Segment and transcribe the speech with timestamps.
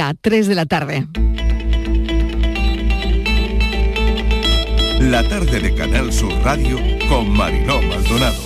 [0.00, 1.06] A 3 de la tarde.
[5.00, 8.36] La tarde de Canal Sur Radio con Mariló Maldonado.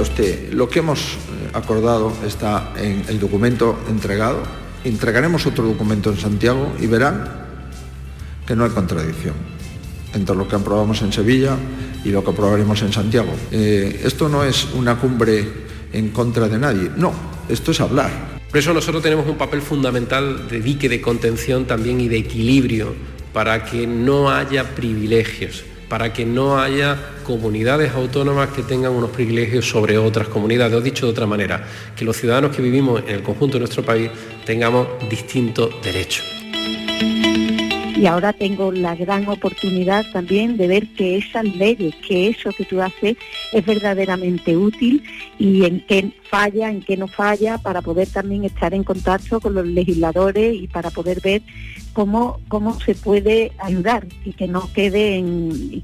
[0.00, 4.42] Usted, lo que hemos eh, acordado está en el documento entregado.
[4.82, 7.30] Entregaremos otro documento en Santiago y verán
[8.46, 9.34] que no hay contradicción
[10.12, 11.56] entre lo que aprobamos en Sevilla
[12.04, 13.32] y lo que aprobaremos en Santiago.
[13.52, 15.46] Eh, esto no es una cumbre
[15.92, 17.12] en contra de nadie, no,
[17.48, 18.39] esto es hablar.
[18.50, 22.94] Por eso nosotros tenemos un papel fundamental de dique de contención también y de equilibrio
[23.32, 29.68] para que no haya privilegios, para que no haya comunidades autónomas que tengan unos privilegios
[29.68, 30.74] sobre otras comunidades.
[30.74, 33.84] O dicho de otra manera, que los ciudadanos que vivimos en el conjunto de nuestro
[33.84, 34.10] país
[34.44, 36.39] tengamos distintos derechos
[38.00, 42.64] y ahora tengo la gran oportunidad también de ver que esas leyes, que eso que
[42.64, 43.18] tú haces
[43.52, 45.02] es verdaderamente útil
[45.38, 49.54] y en qué falla, en qué no falla, para poder también estar en contacto con
[49.54, 51.42] los legisladores y para poder ver
[51.92, 55.22] cómo, cómo se puede ayudar y que no quede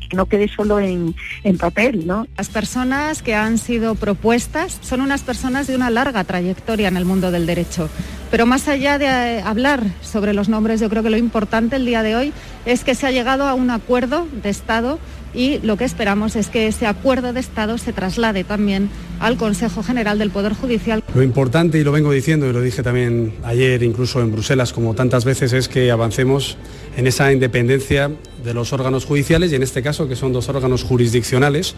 [0.09, 2.27] que no quede solo en, en papel, ¿no?
[2.39, 7.05] Las personas que han sido propuestas son unas personas de una larga trayectoria en el
[7.05, 7.91] mundo del derecho.
[8.31, 11.87] Pero más allá de eh, hablar sobre los nombres, yo creo que lo importante el
[11.87, 12.33] día de hoy
[12.65, 14.99] es que se ha llegado a un acuerdo de Estado
[15.33, 18.89] y lo que esperamos es que ese acuerdo de Estado se traslade también
[19.21, 21.05] al Consejo General del Poder Judicial.
[21.15, 24.95] Lo importante, y lo vengo diciendo y lo dije también ayer, incluso en Bruselas, como
[24.95, 26.57] tantas veces, es que avancemos
[26.97, 28.11] en esa independencia
[28.43, 31.75] de los órganos judiciales y en este caso que son dos órganos jurisdiccionales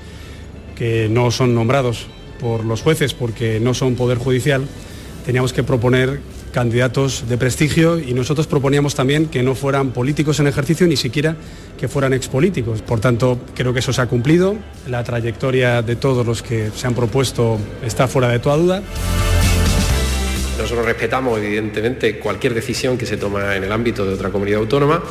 [0.76, 2.06] que no son nombrados
[2.40, 4.64] por los jueces porque no son poder judicial,
[5.26, 10.46] teníamos que proponer candidatos de prestigio y nosotros proponíamos también que no fueran políticos en
[10.46, 11.36] ejercicio, ni siquiera
[11.78, 12.82] que fueran expolíticos.
[12.82, 14.56] Por tanto, creo que eso se ha cumplido.
[14.88, 18.82] La trayectoria de todos los que se han propuesto está fuera de toda duda.
[20.58, 25.02] Nosotros respetamos, evidentemente, cualquier decisión que se toma en el ámbito de otra comunidad autónoma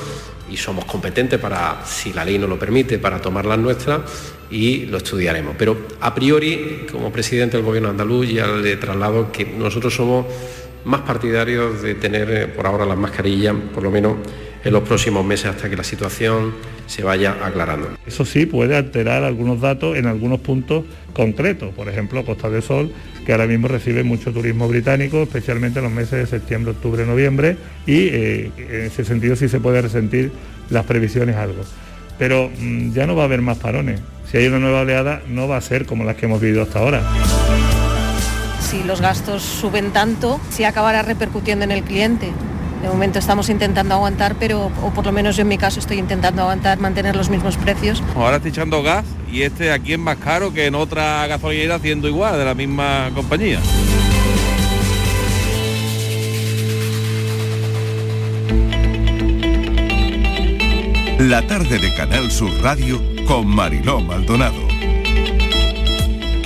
[0.52, 4.02] y somos competentes para, si la ley nos lo permite, para tomar las nuestras
[4.50, 5.56] y lo estudiaremos.
[5.58, 10.26] Pero a priori, como presidente del Gobierno andaluz, ya le traslado que nosotros somos
[10.88, 14.16] más partidarios de tener eh, por ahora las mascarillas, por lo menos
[14.64, 16.54] en los próximos meses hasta que la situación
[16.88, 17.90] se vaya aclarando.
[18.06, 22.92] Eso sí puede alterar algunos datos en algunos puntos concretos, por ejemplo Costa del Sol,
[23.26, 27.58] que ahora mismo recibe mucho turismo británico, especialmente en los meses de septiembre, octubre, noviembre,
[27.86, 30.32] y eh, en ese sentido sí se puede resentir
[30.70, 31.64] las previsiones algo.
[32.18, 34.00] Pero mm, ya no va a haber más parones.
[34.30, 36.80] Si hay una nueva oleada, no va a ser como las que hemos vivido hasta
[36.80, 37.04] ahora
[38.68, 42.34] si los gastos suben tanto, si acabará repercutiendo en el cliente.
[42.82, 45.98] De momento estamos intentando aguantar, pero, o por lo menos yo en mi caso estoy
[45.98, 48.04] intentando aguantar, mantener los mismos precios.
[48.16, 52.10] Ahora estoy echando gas y este aquí es más caro que en otra gasolinera haciendo
[52.10, 53.60] igual, de la misma compañía.
[61.20, 64.77] La tarde de Canal Sur Radio con Mariló Maldonado.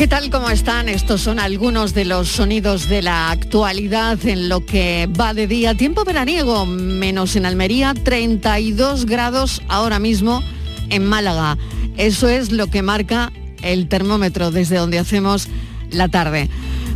[0.01, 0.31] ¿Qué tal?
[0.31, 0.89] ¿Cómo están?
[0.89, 5.75] Estos son algunos de los sonidos de la actualidad en lo que va de día.
[5.75, 10.41] Tiempo veraniego, menos en Almería, 32 grados ahora mismo
[10.90, 11.56] en Málaga.
[11.97, 15.47] Eso es lo que marca el termómetro desde donde hacemos
[15.91, 16.50] la tarde.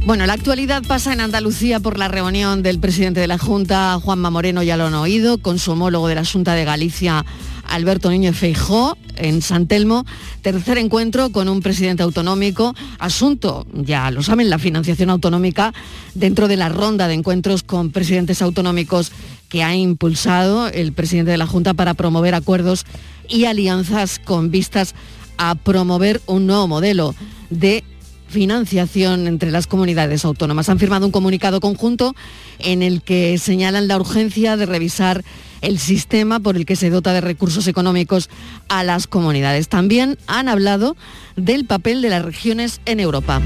[0.08, 4.32] Bueno, la actualidad pasa en Andalucía por la reunión del presidente de la Junta, Juanma
[4.32, 7.24] Moreno, ya lo han oído, con su homólogo de la Junta de Galicia,
[7.68, 10.06] Alberto Núñez Feijó en San Telmo,
[10.42, 15.74] tercer encuentro con un presidente autonómico, asunto, ya lo saben, la financiación autonómica
[16.14, 19.12] dentro de la ronda de encuentros con presidentes autonómicos
[19.50, 22.86] que ha impulsado el presidente de la Junta para promover acuerdos
[23.30, 24.96] y alianzas con vistas
[25.38, 27.16] a promover un nuevo modelo
[27.50, 27.84] de
[28.28, 30.70] financiación entre las comunidades autónomas.
[30.70, 32.16] Han firmado un comunicado conjunto
[32.60, 35.24] en el que señalan la urgencia de revisar
[35.62, 38.30] el sistema por el que se dota de recursos económicos
[38.70, 39.68] a las comunidades.
[39.68, 40.96] También han hablado
[41.36, 43.42] del papel de las regiones en Europa.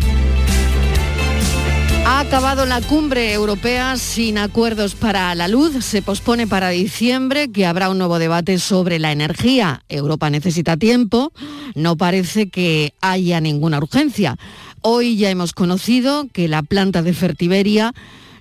[2.06, 5.86] Ha acabado la cumbre europea sin acuerdos para la luz.
[5.86, 9.84] Se pospone para diciembre, que habrá un nuevo debate sobre la energía.
[9.90, 11.32] Europa necesita tiempo.
[11.76, 14.38] No parece que haya ninguna urgencia.
[14.82, 17.94] Hoy ya hemos conocido que la planta de Fertiberia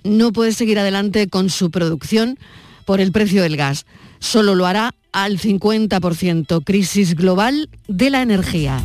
[0.03, 2.39] no puede seguir adelante con su producción
[2.85, 3.85] por el precio del gas.
[4.19, 6.63] Solo lo hará al 50%.
[6.63, 8.81] Crisis global de la energía.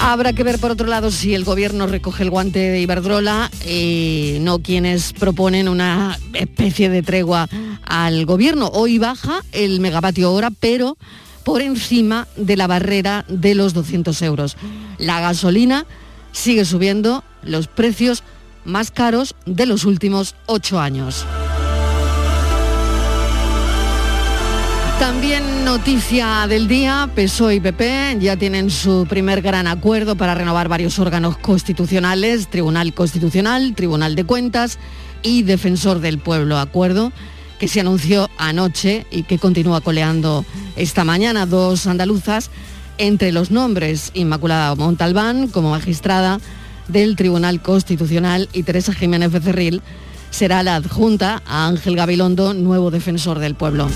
[0.00, 4.36] Habrá que ver por otro lado si el gobierno recoge el guante de Iberdrola y
[4.40, 7.48] no quienes proponen una especie de tregua
[7.84, 8.68] al gobierno.
[8.68, 10.98] Hoy baja el megavatio hora, pero
[11.44, 14.56] por encima de la barrera de los 200 euros.
[14.98, 15.86] La gasolina
[16.32, 18.22] sigue subiendo, los precios
[18.64, 21.24] más caros de los últimos ocho años.
[24.98, 30.68] También noticia del día, PSOE y PP ya tienen su primer gran acuerdo para renovar
[30.68, 34.78] varios órganos constitucionales, Tribunal Constitucional, Tribunal de Cuentas
[35.22, 36.58] y Defensor del Pueblo.
[36.58, 37.12] Acuerdo
[37.64, 40.44] que se anunció anoche y que continúa coleando
[40.76, 42.50] esta mañana dos andaluzas
[42.98, 46.40] entre los nombres Inmaculada Montalbán como magistrada
[46.88, 49.80] del Tribunal Constitucional y Teresa Jiménez Becerril
[50.28, 53.88] será la adjunta a Ángel Gabilondo, nuevo defensor del pueblo.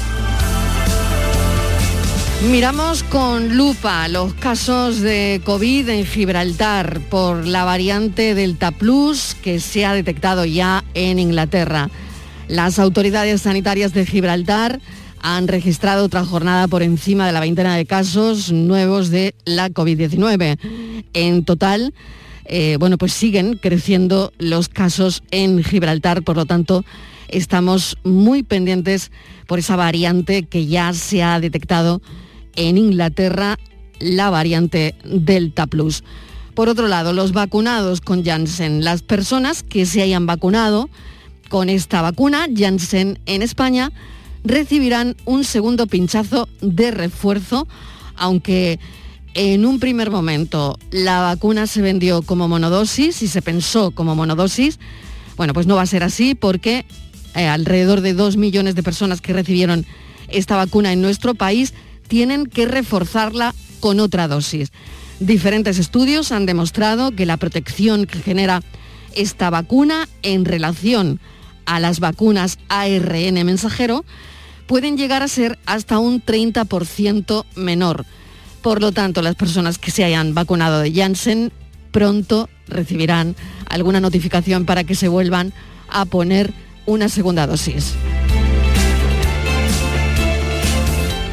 [2.50, 9.60] Miramos con lupa los casos de COVID en Gibraltar por la variante Delta Plus que
[9.60, 11.90] se ha detectado ya en Inglaterra.
[12.48, 14.80] Las autoridades sanitarias de Gibraltar
[15.20, 20.58] han registrado otra jornada por encima de la veintena de casos nuevos de la COVID-19.
[21.12, 21.92] En total,
[22.46, 26.86] eh, bueno, pues siguen creciendo los casos en Gibraltar, por lo tanto,
[27.28, 29.10] estamos muy pendientes
[29.46, 32.00] por esa variante que ya se ha detectado
[32.56, 33.58] en Inglaterra
[34.00, 36.02] la variante Delta Plus.
[36.54, 40.88] Por otro lado, los vacunados con Janssen, las personas que se hayan vacunado
[41.48, 43.92] con esta vacuna, Janssen en España,
[44.44, 47.66] recibirán un segundo pinchazo de refuerzo,
[48.16, 48.78] aunque
[49.34, 54.78] en un primer momento la vacuna se vendió como monodosis y se pensó como monodosis.
[55.36, 56.84] Bueno, pues no va a ser así porque
[57.34, 59.86] eh, alrededor de dos millones de personas que recibieron
[60.28, 61.74] esta vacuna en nuestro país
[62.08, 64.72] tienen que reforzarla con otra dosis.
[65.20, 68.62] Diferentes estudios han demostrado que la protección que genera
[69.14, 71.20] esta vacuna en relación
[71.68, 74.04] a las vacunas ARN mensajero
[74.66, 78.04] pueden llegar a ser hasta un 30% menor.
[78.62, 81.52] Por lo tanto, las personas que se hayan vacunado de Janssen
[81.92, 83.36] pronto recibirán
[83.68, 85.52] alguna notificación para que se vuelvan
[85.88, 86.52] a poner
[86.86, 87.94] una segunda dosis.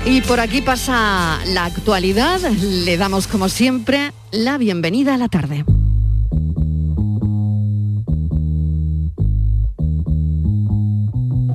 [0.06, 2.40] Y por aquí pasa la actualidad.
[2.62, 5.66] Le damos como siempre la bienvenida a la tarde.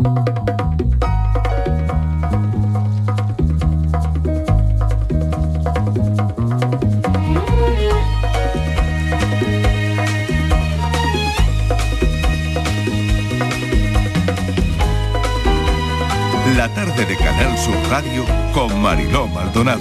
[0.02, 0.08] La
[16.74, 18.24] tarde de Canal Sur Radio
[18.54, 19.80] con Mariló Maldonado.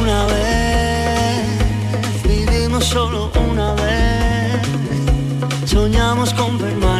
[0.00, 4.62] Una vez vivimos solo una vez,
[5.64, 6.93] soñamos con permanecer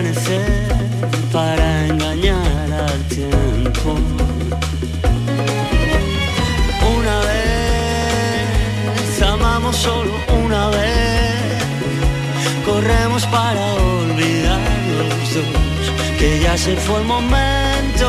[9.84, 10.12] solo
[10.44, 11.62] una vez,
[12.64, 14.60] corremos para olvidar
[14.98, 15.84] los dos,
[16.18, 18.06] que ya se fue el momento.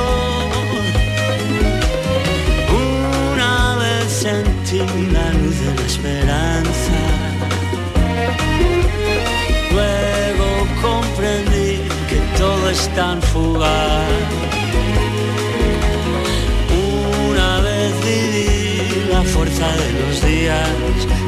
[3.33, 4.79] Una vez sentí
[5.11, 6.97] la luz de la esperanza.
[9.75, 10.47] Luego
[10.81, 11.71] comprendí
[12.09, 14.54] que todo es tan fugaz.
[19.45, 20.69] Fuerza de los días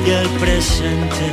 [0.05, 1.25] y el presente.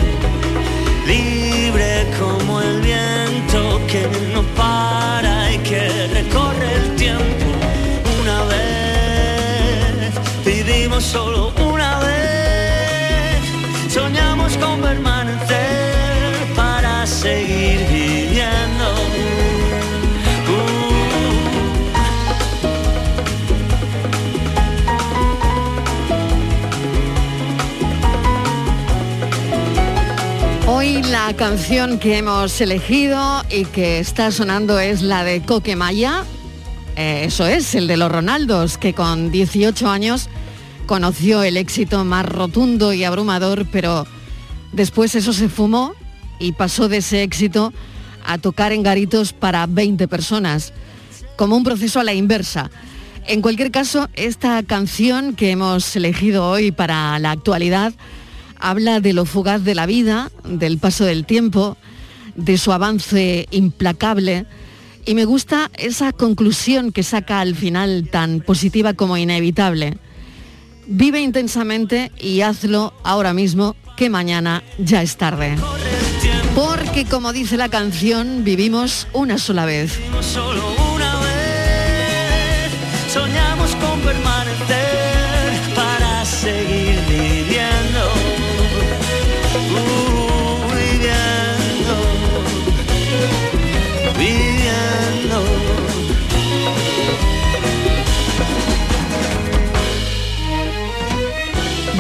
[1.07, 7.47] Libre como el viento que no para y que recorre el tiempo.
[8.21, 13.93] Una vez vivimos solo una vez.
[13.93, 15.24] Soñamos con permanecer
[31.27, 36.23] la canción que hemos elegido y que está sonando es la de Coquemaya.
[36.97, 40.29] Eh, eso es, el de los Ronaldos, que con 18 años
[40.85, 44.07] conoció el éxito más rotundo y abrumador, pero
[44.73, 45.95] después eso se fumó
[46.39, 47.73] y pasó de ese éxito
[48.27, 50.75] a tocar en garitos para 20 personas,
[51.37, 52.71] como un proceso a la inversa.
[53.27, 57.95] En cualquier caso, esta canción que hemos elegido hoy para la actualidad
[58.71, 61.77] habla de lo fugaz de la vida, del paso del tiempo,
[62.35, 64.47] de su avance implacable
[65.07, 69.99] y me gusta esa conclusión que saca al final tan positiva como inevitable.
[70.87, 75.57] Vive intensamente y hazlo ahora mismo que mañana ya es tarde.
[76.55, 79.99] Porque como dice la canción, vivimos una sola vez.
[80.21, 80.63] Solo
[80.95, 82.73] una vez
[83.13, 84.01] soñamos con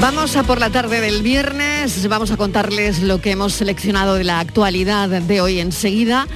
[0.00, 4.24] Vamos a por la tarde del viernes, vamos a contarles lo que hemos seleccionado de
[4.24, 6.26] la actualidad de hoy enseguida.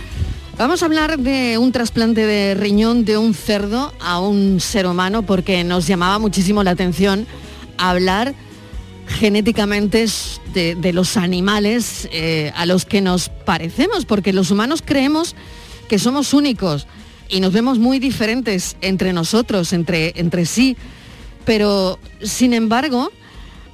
[0.56, 5.22] Vamos a hablar de un trasplante de riñón de un cerdo a un ser humano
[5.22, 7.26] porque nos llamaba muchísimo la atención
[7.76, 8.34] hablar
[9.06, 10.06] genéticamente
[10.54, 15.34] de, los animales eh, a los que nos parecemos, porque los humanos creemos
[15.88, 16.86] que somos únicos
[17.28, 20.76] y nos vemos muy diferentes entre nosotros, entre, entre sí,
[21.44, 23.10] pero sin embargo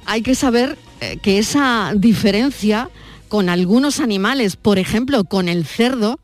[0.05, 2.89] hay que saber eh, que esa diferencia
[3.27, 6.19] con algunos animales, por ejemplo con el cerdo,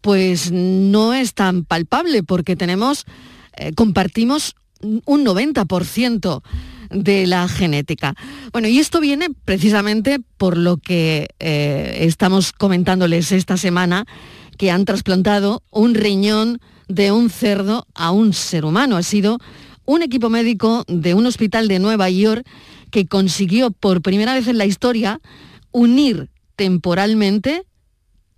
[0.00, 3.04] pues no es tan palpable porque tenemos,
[3.56, 6.42] eh, compartimos un 90%
[6.90, 8.14] de la genética.
[8.52, 14.06] Bueno, y esto viene precisamente por lo que eh, estamos comentándoles esta semana,
[14.56, 18.96] que han trasplantado un riñón de un cerdo a un ser humano.
[18.96, 19.38] Ha sido
[19.84, 22.46] un equipo médico de un hospital de Nueva York
[22.90, 25.20] que consiguió por primera vez en la historia
[25.72, 27.64] unir temporalmente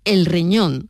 [0.05, 0.89] el riñón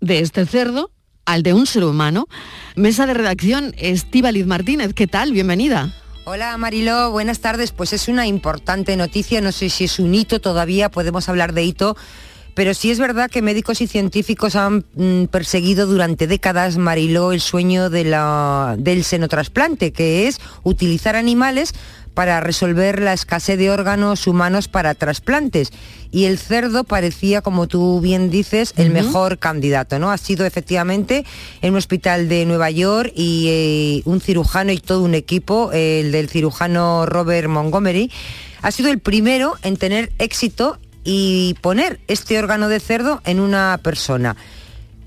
[0.00, 0.90] de este cerdo
[1.26, 2.26] al de un ser humano.
[2.74, 5.32] Mesa de redacción, Estíbaliz Martínez, ¿qué tal?
[5.32, 5.94] Bienvenida.
[6.24, 7.72] Hola Mariló, buenas tardes.
[7.72, 11.64] Pues es una importante noticia, no sé si es un hito todavía, podemos hablar de
[11.64, 11.96] hito,
[12.54, 17.40] pero sí es verdad que médicos y científicos han mm, perseguido durante décadas, Mariló, el
[17.40, 21.74] sueño de la, del senotrasplante, que es utilizar animales
[22.14, 25.72] para resolver la escasez de órganos humanos para trasplantes.
[26.10, 30.10] Y el cerdo parecía, como tú bien dices, el mejor candidato, ¿no?
[30.10, 31.24] Ha sido efectivamente
[31.62, 36.10] en un hospital de Nueva York y eh, un cirujano y todo un equipo, el
[36.10, 38.10] del cirujano Robert Montgomery,
[38.62, 43.78] ha sido el primero en tener éxito y poner este órgano de cerdo en una
[43.82, 44.36] persona.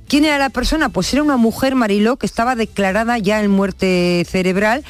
[0.07, 0.89] ¿Quién era la persona?
[0.89, 4.83] Pues era una mujer, Mariló, que estaba declarada ya en muerte cerebral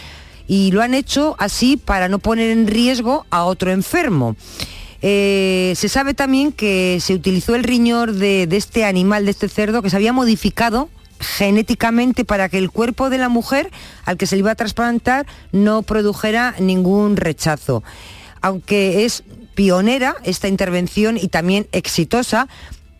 [0.47, 4.35] y lo han hecho así para no poner en riesgo a otro enfermo.
[5.05, 9.81] Eh, se sabe también que se utilizó el riñón de, este animal, de este cerdo,
[9.81, 13.69] que se había modificado genéticamente para que el cuerpo de la mujer
[14.05, 17.83] al que se le iba a trasplantar no produjera ningún rechazo.
[18.41, 19.23] Aunque es
[19.55, 22.47] pionera esta intervención y también exitosa,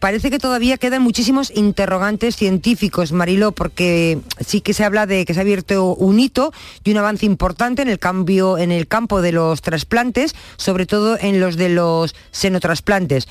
[0.04, 5.34] parece que todavía quedan muchísimos interrogantes científicos, Mariló, porque sí que se habla de que
[5.34, 6.52] se ha abierto un hito
[6.84, 11.18] y un avance importante en el cambio en el campo de los trasplantes, sobre todo
[11.18, 13.30] en los de los senotrasplantes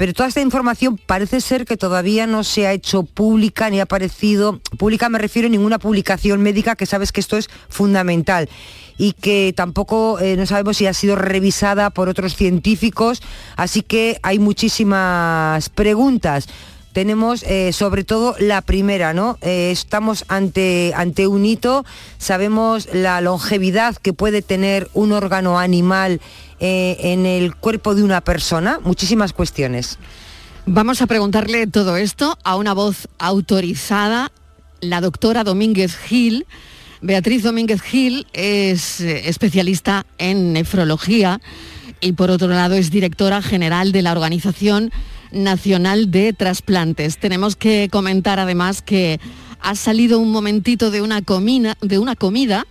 [0.00, 3.82] pero toda esta información parece ser que todavía no se ha hecho pública ni ha
[3.82, 8.48] aparecido, pública me refiero a ninguna publicación médica, que sabes que esto es fundamental
[8.96, 13.20] y que tampoco eh, no sabemos si ha sido revisada por otros científicos,
[13.56, 16.48] así que hay muchísimas preguntas
[16.92, 19.38] tenemos eh, sobre todo la primera, ¿no?
[19.42, 21.84] Eh, estamos ante, ante un hito,
[22.18, 26.20] sabemos la longevidad que puede tener un órgano animal
[26.58, 29.98] eh, en el cuerpo de una persona, muchísimas cuestiones.
[30.66, 34.30] Vamos a preguntarle todo esto a una voz autorizada,
[34.80, 36.46] la doctora Domínguez Gil.
[37.00, 41.40] Beatriz Domínguez Gil es especialista en nefrología
[42.00, 44.92] y por otro lado es directora general de la organización
[45.32, 47.18] Nacional de Trasplantes.
[47.18, 49.20] Tenemos que comentar además que
[49.60, 52.66] ha salido un momentito de una comida, de una comida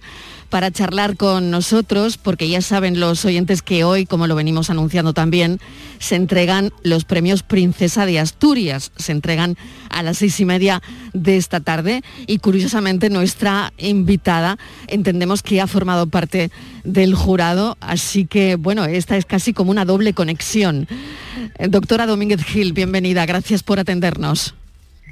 [0.49, 5.13] para charlar con nosotros, porque ya saben los oyentes que hoy, como lo venimos anunciando
[5.13, 5.59] también,
[5.99, 8.91] se entregan los premios Princesa de Asturias.
[8.95, 9.57] Se entregan
[9.89, 10.81] a las seis y media
[11.13, 16.51] de esta tarde y curiosamente nuestra invitada entendemos que ha formado parte
[16.83, 20.87] del jurado, así que bueno, esta es casi como una doble conexión.
[21.57, 24.55] Eh, doctora Domínguez Gil, bienvenida, gracias por atendernos.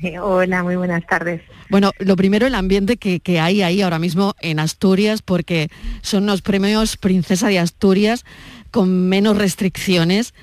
[0.22, 1.42] Hola, muy buenas tardes.
[1.70, 5.70] Bueno, lo primero el ambiente que, hay ahí ahora mismo en Asturias, porque
[6.02, 8.26] son los premios Princesa de Asturias
[8.72, 10.34] con menos restricciones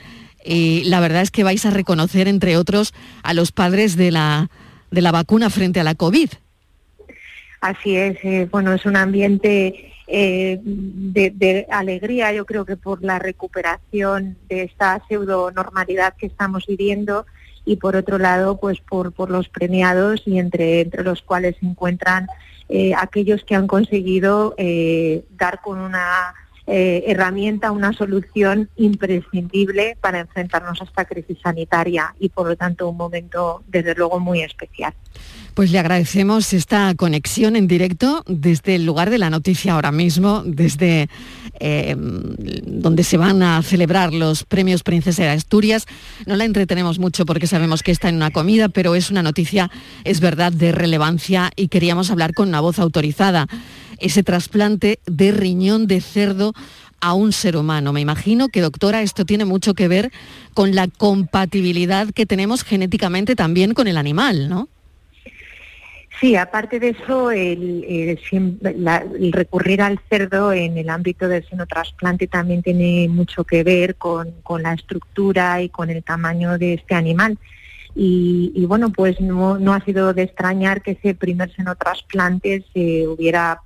[0.45, 2.93] y la verdad es que vais a reconocer, entre otros,
[3.23, 4.51] a los padres de la,
[4.91, 6.31] de la vacuna frente a la COVID.
[7.61, 13.03] Así es, eh, bueno, es un ambiente eh, de, de, alegría, yo creo que por
[13.03, 17.25] la recuperación de esta pseudo normalidad que estamos viviendo
[17.65, 21.67] y por otro lado pues por, por los premiados y entre, entre los cuales se
[21.67, 22.27] encuentran
[22.69, 26.35] eh, aquellos que han conseguido eh, dar con una
[26.67, 32.89] eh, herramienta, una solución imprescindible para enfrentarnos a esta crisis sanitaria y por lo tanto
[32.89, 34.95] un momento desde luego muy especial.
[35.55, 40.43] Pues le agradecemos esta conexión en directo desde el lugar de la noticia ahora mismo,
[40.45, 41.09] desde
[41.61, 45.87] eh, donde se van a celebrar los premios Princesa de Asturias.
[46.27, 49.71] No la entretenemos mucho porque sabemos que está en una comida, pero es una noticia,
[50.03, 53.47] es verdad, de relevancia y queríamos hablar con una voz autorizada.
[54.01, 56.53] Ese trasplante de riñón de cerdo
[57.01, 57.93] a un ser humano.
[57.93, 60.11] Me imagino que, doctora, esto tiene mucho que ver
[60.53, 64.69] con la compatibilidad que tenemos genéticamente también con el animal, ¿no?
[66.21, 68.19] Sí, aparte de eso, el,
[69.33, 74.75] recurrir al cerdo en el ámbito del senotrasplante también tiene mucho que ver con, la
[74.75, 77.37] estructura y con el tamaño de este animal.
[77.97, 83.61] Y, bueno, pues no, ha sido de extrañar que ese primer senotrasplante se hubiera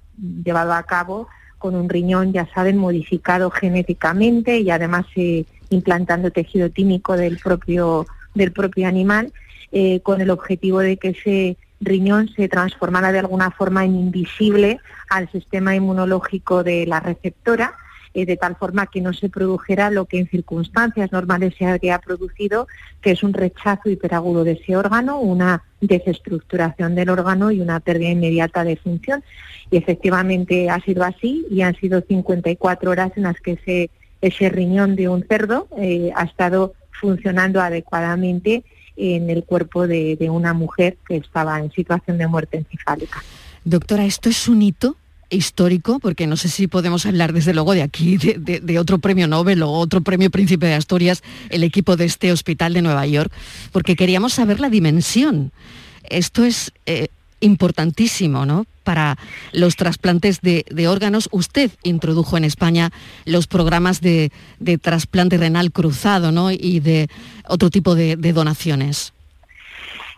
[0.44, 1.28] llevado a cabo
[1.58, 8.06] con un riñón, ya saben, modificado genéticamente y además eh, implantando tejido tímico del propio,
[8.34, 9.32] del propio animal,
[9.72, 14.80] eh, con el objetivo de que ese riñón se transformara de alguna forma en invisible
[15.08, 17.74] al sistema inmunológico de la receptora,
[18.14, 21.98] eh, de tal forma que no se produjera lo que en circunstancias normales se habría
[21.98, 22.66] producido,
[23.00, 28.10] que es un rechazo hiperagudo de ese órgano, una desestructuración del órgano y una pérdida
[28.10, 29.22] inmediata de función.
[29.70, 34.48] Y efectivamente ha sido así y han sido 54 horas en las que ese, ese
[34.48, 38.64] riñón de un cerdo eh, ha estado funcionando adecuadamente
[38.98, 43.22] en el cuerpo de, una mujer que estaba en situación de muerte encefálica.
[43.64, 44.96] Doctora, ¿esto es un hito?
[45.30, 49.62] histórico, porque no sé si podemos hablar desde luego de aquí, de, otro premio Nobel
[49.62, 53.30] o otro premio Príncipe de Asturias, el equipo de este hospital de Nueva York,
[53.70, 55.52] porque queríamos saber la dimensión.
[56.08, 57.08] Esto es eh,
[57.40, 58.66] importantísimo ¿no?
[58.84, 59.16] para
[59.52, 61.28] los trasplantes de, órganos.
[61.32, 62.90] Usted introdujo en España
[63.24, 64.30] los programas de,
[64.80, 66.50] trasplante renal cruzado ¿no?
[66.50, 67.08] y de
[67.46, 69.12] otro tipo de, donaciones.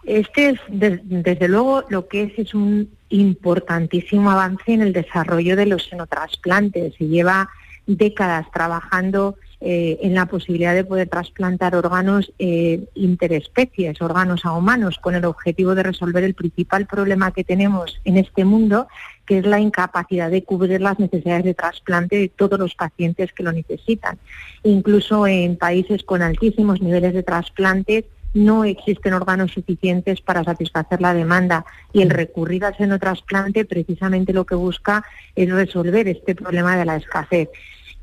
[0.04, 5.66] Este es, desde luego, lo que es es un importantísimo avance en el desarrollo de
[5.66, 6.94] los senotrasplantes.
[6.96, 7.50] Se lleva
[7.97, 14.99] décadas trabajando eh, en la posibilidad de poder trasplantar órganos eh, interespecies, órganos a humanos,
[14.99, 18.88] con el objetivo de resolver el principal problema que tenemos en este mundo,
[19.26, 23.42] que es la incapacidad de cubrir las necesidades de trasplante de todos los pacientes que
[23.42, 24.18] lo necesitan.
[24.62, 31.12] Incluso en países con altísimos niveles de trasplantes, no existen órganos suficientes para satisfacer la
[31.12, 36.85] demanda y el recurrir al senotrasplante precisamente lo que busca es resolver este problema de
[36.85, 37.48] la escasez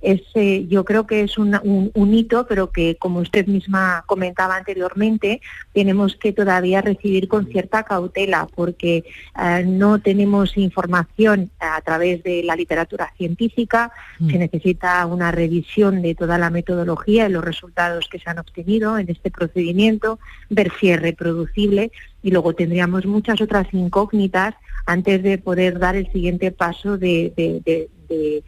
[0.02, 5.42] es, eh, yo creo que es un, hito, pero que, como usted misma comentaba anteriormente,
[5.74, 9.04] tenemos que todavía recibir con cierta cautela, porque
[9.40, 14.30] eh, no tenemos información a través de la literatura científica, mm.
[14.30, 18.98] se necesita una revisión de toda la metodología y los resultados que se han obtenido
[18.98, 24.56] en este procedimiento, ver si es reproducible y luego tendríamos muchas otras incógnitas
[24.86, 28.44] antes de poder dar el siguiente paso de de,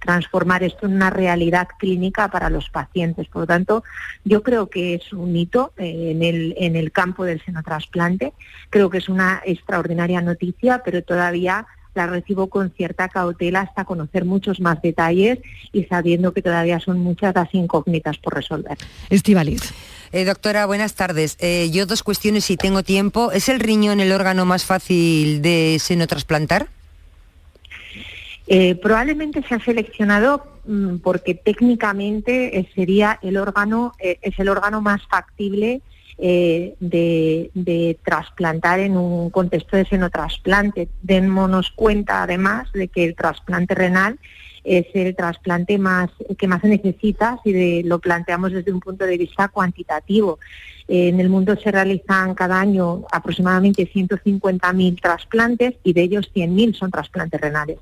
[0.00, 3.28] transformar esto en una realidad clínica para los pacientes.
[3.28, 3.84] Por lo tanto,
[4.24, 8.32] yo creo que es un hito eh, en, el, en el campo del senotrasplante.
[8.70, 14.24] Creo que es una extraordinaria noticia, pero todavía la recibo con cierta cautela hasta conocer
[14.24, 15.40] muchos más detalles
[15.72, 18.78] y sabiendo que todavía son muchas las incógnitas por resolver.
[19.10, 19.74] Estivaliz.
[20.12, 21.36] Eh, doctora, buenas tardes.
[21.72, 23.32] yo dos cuestiones si tengo tiempo.
[23.32, 26.68] ¿Es el riñón el órgano más fácil de senotrasplantar?
[28.52, 34.48] Eh, probablemente se ha seleccionado mm, porque técnicamente eh, sería el órgano, eh, es el
[34.48, 35.82] órgano más factible
[36.18, 40.88] de, trasplantar en un contexto de senotrasplante.
[41.00, 44.18] Démonos cuenta además de que el trasplante renal
[44.64, 49.16] es el trasplante más que más se necesita si lo planteamos desde un punto de
[49.16, 50.40] vista cuantitativo.
[50.88, 56.90] En el mundo se realizan cada año aproximadamente 150.000 trasplantes y de ellos 100.000 son
[56.90, 57.78] trasplantes renales.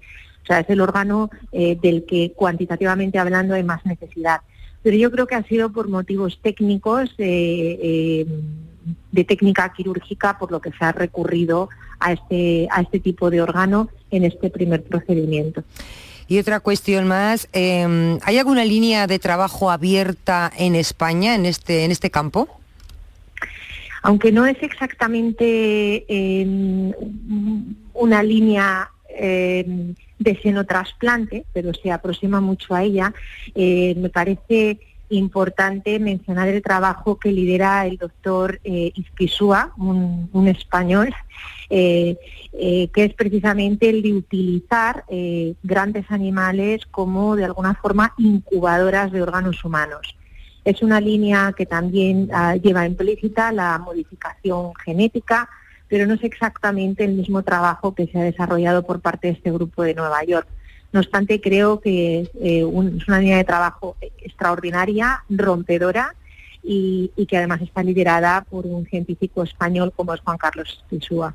[0.48, 4.40] O sea, es el órgano eh, del que cuantitativamente hablando hay más necesidad.
[4.82, 8.26] Pero yo creo que ha sido por motivos técnicos eh, eh,
[9.12, 11.68] de técnica quirúrgica por lo que se ha recurrido
[12.00, 15.64] a este, a este tipo de órgano en este primer procedimiento.
[16.28, 21.84] Y otra cuestión más, em, ¿hay alguna línea de trabajo abierta en España en este,
[21.84, 22.48] en este campo?
[24.02, 26.94] Aunque no es exactamente em,
[27.92, 33.14] una línea em, de senotrasplante, pero se aproxima mucho a ella,
[33.54, 38.92] eh, me parece importante mencionar el trabajo que lidera el doctor eh,
[39.78, 41.14] un, español,
[41.70, 42.16] eh,
[42.52, 45.04] eh, que es precisamente el de utilizar
[45.62, 50.16] grandes animales como de alguna forma incubadoras de órganos humanos.
[50.64, 55.48] Es una línea que también ah, lleva implícita la modificación genética,
[55.88, 59.51] pero no es exactamente el mismo trabajo que se ha desarrollado por parte de este
[59.51, 60.46] grupo de Nueva York.
[60.92, 66.14] No obstante, creo que eh, es una línea de trabajo extraordinaria, rompedora
[66.62, 71.35] y, que además está liderada por un científico español como es Juan Carlos Tisúa.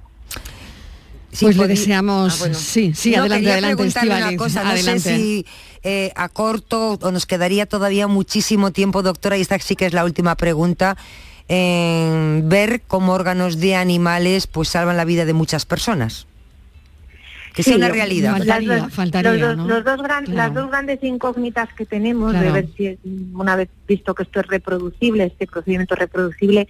[1.39, 5.45] pues le deseamos, ah, sí, sí, adelante, adelante, una cosa, no sé si
[5.83, 9.93] eh, a corto o nos quedaría todavía muchísimo tiempo, doctora, y esta sí que es
[9.93, 10.97] la última pregunta,
[11.47, 16.27] en ver cómo órganos de animales pues salvan la vida de muchas personas.
[17.53, 18.39] Que sea una realidad.
[18.39, 22.97] los, dos Las dos grandes incógnitas que tenemos de ver si
[23.33, 26.67] una vez visto que esto es reproducible, este procedimiento reproducible,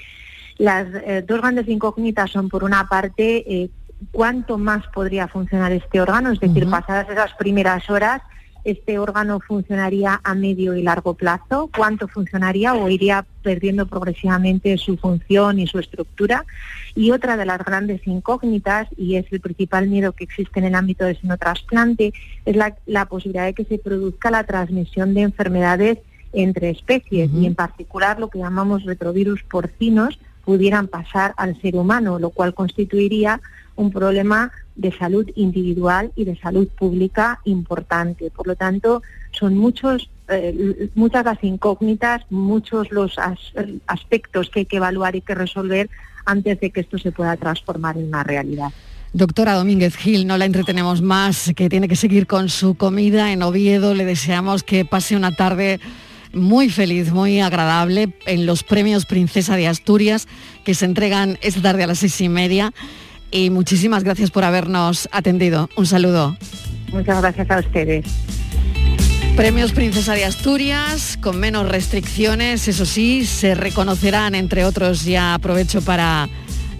[0.58, 3.70] las eh, dos grandes incógnitas son por una parte eh,
[4.12, 8.22] cuánto más podría funcionar este órgano, es decir, pasadas esas primeras horas,
[8.64, 14.98] este órgano funcionaría a medio y largo plazo, cuánto funcionaría o iría perdiendo progresivamente su
[14.98, 16.46] función y su estructura.
[16.96, 20.76] Y otra de las grandes incógnitas, y es el principal miedo que existe en el
[20.76, 22.14] ámbito del senotrasplante,
[22.46, 26.00] es la, la posibilidad de que se produzca la transmisión de enfermedades
[26.32, 32.20] entre especies y en particular lo que llamamos retrovirus porcinos pudieran pasar al ser humano,
[32.20, 33.40] lo cual constituiría
[33.76, 38.32] un problema de salud individual y de salud pública importante.
[38.32, 43.16] Por lo tanto, son muchos, eh, muchas las incógnitas, muchos los
[43.88, 45.90] aspectos que hay que evaluar y que resolver
[46.26, 48.70] antes de que esto se pueda transformar en una realidad.
[49.12, 53.44] Doctora Domínguez Gil, no la entretenemos más, que tiene que seguir con su comida en
[53.44, 53.94] Oviedo.
[53.94, 55.80] Le deseamos que pase una tarde
[56.34, 60.28] muy feliz, muy agradable en los premios Princesa de Asturias
[60.64, 62.74] que se entregan esta tarde a las seis y media
[63.34, 65.70] y muchísimas gracias por habernos atendido.
[65.76, 66.38] Un saludo.
[66.92, 68.06] Muchas gracias a ustedes.
[69.36, 75.82] Premios Princesa de Asturias, con menos restricciones, eso sí, se reconocerán, entre otros, ya aprovecho
[75.82, 76.30] para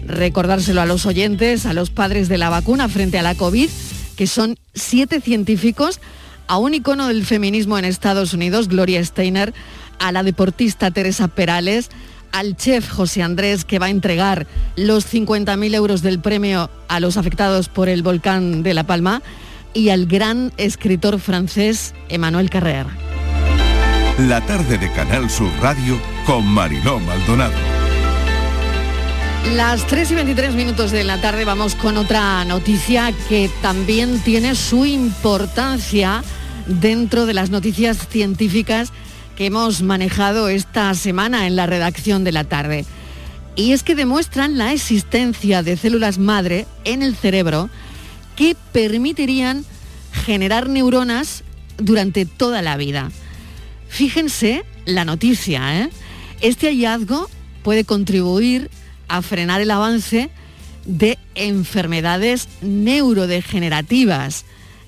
[0.06, 3.68] recordárselo a los oyentes, a los padres de la vacuna frente a la COVID,
[4.16, 6.00] que son siete científicos,
[6.46, 9.52] a un icono del feminismo en Estados Unidos, Gloria Steiner,
[9.98, 11.90] a la deportista Teresa Perales,
[12.34, 17.16] al chef José Andrés que va a entregar los 50.000 euros del premio a los
[17.16, 19.22] afectados por el volcán de La Palma
[19.72, 22.86] y al gran escritor francés Emmanuel Carrer.
[24.18, 27.54] La tarde de Canal Sur Radio con Mariló Maldonado.
[29.54, 34.56] Las 3 y 23 minutos de la tarde vamos con otra noticia que también tiene
[34.56, 36.24] su importancia
[36.66, 38.92] dentro de las noticias científicas
[39.36, 42.84] que hemos manejado esta semana en la redacción de la tarde.
[43.56, 47.70] Y es que demuestran la existencia de células madre en el cerebro
[48.36, 49.64] que permitirían
[50.12, 51.44] generar neuronas
[51.78, 53.10] durante toda la vida.
[53.88, 55.90] Fíjense la noticia, ¿eh?
[56.40, 57.30] Este hallazgo
[57.62, 58.70] puede contribuir
[59.08, 60.30] a frenar el avance
[60.84, 64.44] de enfermedades neurodegenerativas.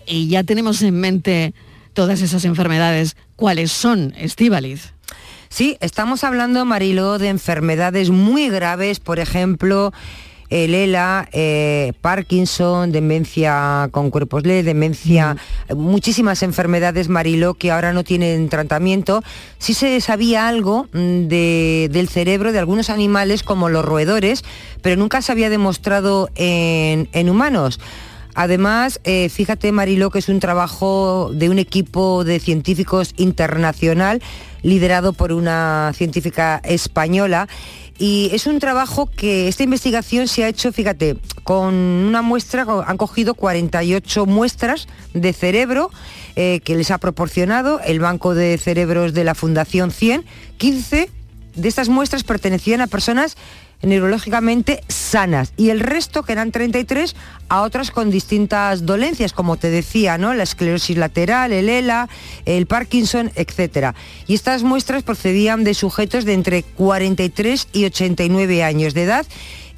[0.06, 1.54] Y ya tenemos en mente
[1.94, 4.94] todas esas enfermedades ¿Cuáles son, Estíbaliz?
[5.51, 9.92] Sí, estamos hablando, Mariló, de enfermedades muy graves, por ejemplo,
[10.49, 15.37] el ELA, eh, Parkinson, demencia con cuerpos LED, demencia,
[15.75, 19.22] muchísimas enfermedades, Mariló, que ahora no tienen tratamiento.
[19.59, 24.44] Sí se sabía algo mm, del cerebro de algunos animales como los roedores,
[24.81, 27.81] pero nunca se había demostrado en, en humanos.
[28.37, 34.22] Además, eh, fíjate Mariló que es un trabajo de un equipo de científicos internacional
[34.62, 37.49] liderado por una científica española.
[37.99, 42.99] Y es un trabajo que esta investigación se ha hecho, fíjate, con una muestra, han
[42.99, 45.90] cogido 48 muestras de cerebro
[46.37, 50.27] eh, que les ha proporcionado el Banco de Cerebros de la Fundación 100,
[50.59, 51.09] 15
[51.55, 53.38] de estas muestras pertenecían a personas
[53.82, 57.14] neurológicamente sanas y el resto, que eran 33,
[57.48, 60.34] a otras con distintas dolencias, como te decía, ¿no?
[60.34, 62.08] La esclerosis lateral, el ELA,
[62.44, 63.94] el Parkinson, etc.
[64.26, 69.26] Y estas muestras procedían de sujetos de entre 43 y 89 años de edad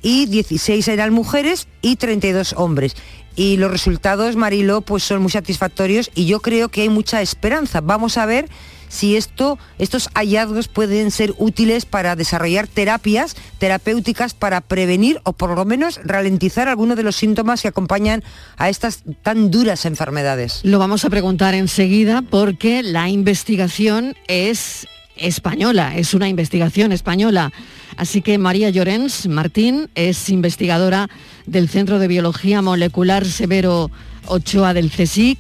[0.01, 2.95] y 16 eran mujeres y 32 hombres
[3.39, 7.81] y los resultados, Mariló, pues son muy satisfactorios y yo creo que hay mucha esperanza.
[7.81, 8.49] Vamos a ver
[8.89, 15.55] si esto, estos hallazgos pueden ser útiles para desarrollar terapias terapéuticas para prevenir o por
[15.55, 18.23] lo menos ralentizar algunos de los síntomas que acompañan
[18.57, 20.61] a estas tan duras enfermedades.
[20.63, 27.53] Lo vamos a preguntar enseguida porque la investigación es española, es una investigación española.
[27.97, 31.09] Así que María Llorens Martín es investigadora
[31.47, 33.91] del Centro de Biología Molecular Severo
[34.27, 35.39] Ochoa del CSIC.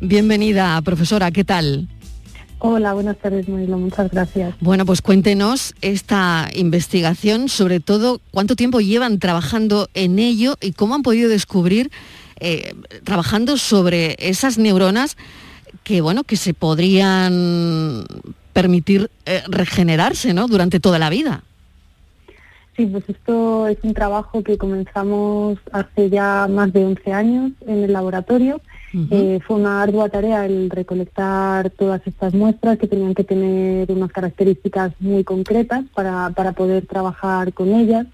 [0.00, 1.88] Bienvenida, profesora, ¿qué tal?
[2.64, 4.54] Hola, buenas tardes, Marilo, muchas gracias.
[4.60, 10.94] Bueno, pues cuéntenos esta investigación, sobre todo cuánto tiempo llevan trabajando en ello y cómo
[10.94, 11.90] han podido descubrir,
[12.38, 15.16] eh, trabajando sobre esas neuronas
[15.82, 18.04] que, bueno, que se podrían
[18.52, 20.46] permitir eh, regenerarse ¿no?
[20.46, 21.42] durante toda la vida.
[22.76, 27.84] Sí, pues esto es un trabajo que comenzamos hace ya más de 11 años en
[27.84, 28.60] el laboratorio.
[29.10, 34.12] Eh, fue una ardua tarea el recolectar todas estas muestras que tenían que tener unas
[34.12, 38.06] características muy concretas para, para poder trabajar con ellas.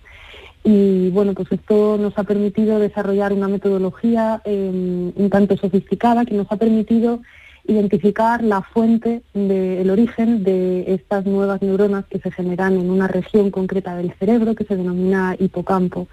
[0.63, 6.35] Y bueno, pues esto nos ha permitido desarrollar una metodología eh, un tanto sofisticada que
[6.35, 7.21] nos ha permitido
[7.69, 13.51] identificar la fuente del origen de estas nuevas neuronas que se generan en una región
[13.51, 16.09] concreta del cerebro que se denomina hipocampo.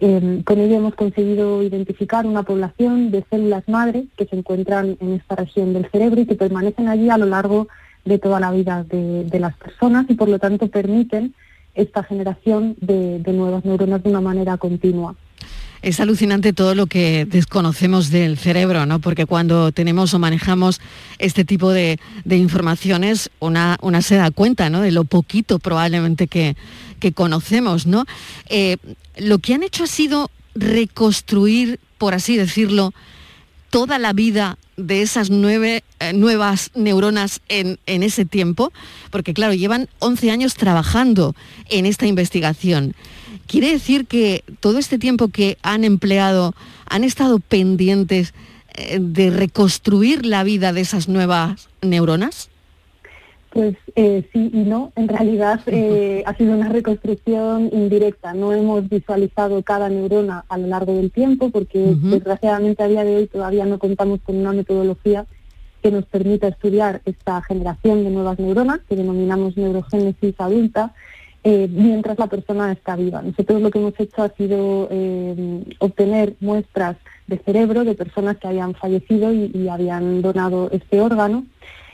[0.00, 5.14] Eh, con ello hemos conseguido identificar una población de células madre que se encuentran en
[5.14, 7.68] esta región del cerebro y que permanecen allí a lo largo
[8.04, 11.34] de toda la vida de, las personas y por lo tanto permiten
[11.74, 15.16] esta generación de nuevas neuronas de una manera continua.
[15.82, 19.00] Es alucinante todo lo que desconocemos del cerebro, ¿no?
[19.00, 20.80] Porque cuando tenemos o manejamos
[21.18, 24.82] este tipo de, informaciones, una, una, se da cuenta, ¿no?
[24.82, 26.54] De lo poquito probablemente que,
[27.14, 28.04] conocemos, ¿no?
[28.50, 28.76] Eh,
[29.16, 32.92] lo que han hecho ha sido reconstruir, por así decirlo,
[33.70, 38.72] toda la vida de esas nueve, eh, nuevas neuronas en, en, ese tiempo,
[39.10, 41.34] porque claro, llevan 11 años trabajando
[41.70, 42.94] en esta investigación.
[43.50, 46.54] ¿Quiere decir que todo este tiempo que han empleado
[46.86, 48.32] han estado pendientes
[48.76, 52.48] eh, de reconstruir la vida de esas nuevas neuronas?
[53.52, 54.92] Pues eh, sí y no.
[54.94, 58.34] En realidad eh, ha sido una reconstrucción indirecta.
[58.34, 63.16] No hemos visualizado cada neurona a lo largo del tiempo porque desgraciadamente a día de
[63.16, 65.26] hoy todavía no contamos con una metodología
[65.82, 70.94] que nos permita estudiar esta generación de nuevas neuronas que denominamos neurogénesis adulta
[71.42, 73.22] eh, mientras la persona está viva.
[73.22, 78.48] Nosotros lo que hemos hecho ha sido eh, obtener muestras de cerebro de personas que
[78.48, 81.46] habían fallecido y, habían donado este órgano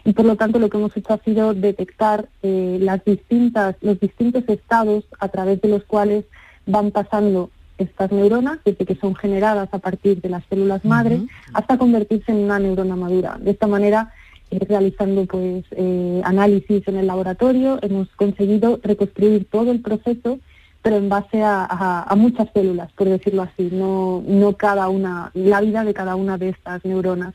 [0.04, 4.00] y por lo tanto lo que hemos hecho ha sido detectar eh, las distintas, los
[4.00, 6.24] distintos estados a través de los cuales
[6.64, 11.20] van pasando estas neuronas, desde que son generadas a partir de las células madre,
[11.52, 13.36] hasta convertirse en una neurona madura.
[13.38, 14.12] De esta manera
[14.50, 20.38] realizando pues eh, análisis en el laboratorio, hemos conseguido reconstruir todo el proceso,
[20.82, 25.84] pero en base a, muchas células, por decirlo así, no, no cada una, la vida
[25.84, 27.34] de cada una de estas neuronas.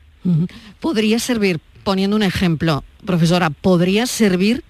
[0.80, 4.64] Podría servir, poniendo un ejemplo, profesora, podría servir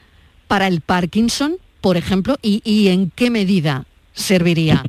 [0.49, 4.85] para el Parkinson, por ejemplo, y, y en qué medida serviría.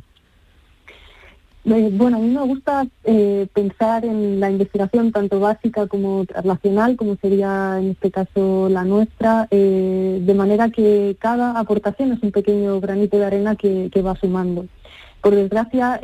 [1.66, 6.96] Eh, bueno, a mí me gusta eh, pensar en la investigación tanto básica como relacional,
[6.96, 12.32] como sería en este caso la nuestra, eh, de manera que cada aportación es un
[12.32, 14.66] pequeño granito de arena que, va sumando.
[15.22, 15.98] Por desgracia,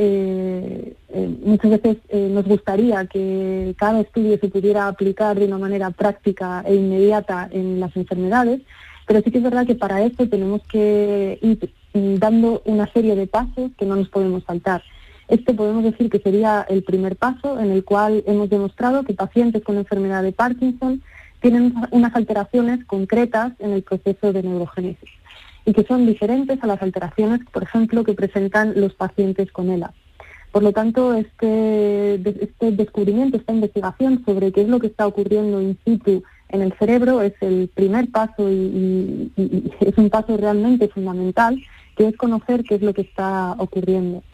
[1.44, 1.98] muchas veces
[2.30, 7.80] nos gustaría que cada estudio se pudiera aplicar de una manera práctica e inmediata en
[7.80, 8.62] las enfermedades,
[9.06, 11.70] pero sí que es verdad que para eso tenemos que ir
[12.18, 14.82] dando una serie de pasos que no nos podemos saltar.
[15.30, 19.62] Este podemos decir que sería el primer paso en el cual hemos demostrado que pacientes
[19.62, 21.02] con enfermedad de Parkinson
[21.40, 25.08] tienen unas alteraciones concretas en el proceso de neurogénesis
[25.64, 29.92] y que son diferentes a las alteraciones, por ejemplo, que presentan los pacientes con ELA.
[30.50, 35.62] Por lo tanto, este, este descubrimiento, esta investigación sobre qué es lo que está ocurriendo
[35.62, 39.30] in situ en el cerebro es el primer paso y
[39.78, 41.62] es un paso realmente fundamental,
[41.96, 44.24] que es conocer qué es lo que está ocurriendo.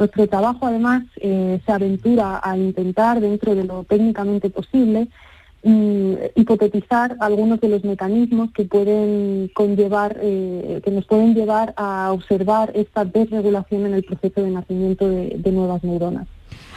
[0.00, 5.08] Nuestro trabajo además eh, se aventura a intentar, dentro de lo técnicamente posible,
[5.62, 12.12] mm, hipotetizar algunos de los mecanismos que pueden conllevar, eh, que nos pueden llevar a
[12.12, 16.26] observar esta desregulación en el proceso de nacimiento de, de nuevas neuronas.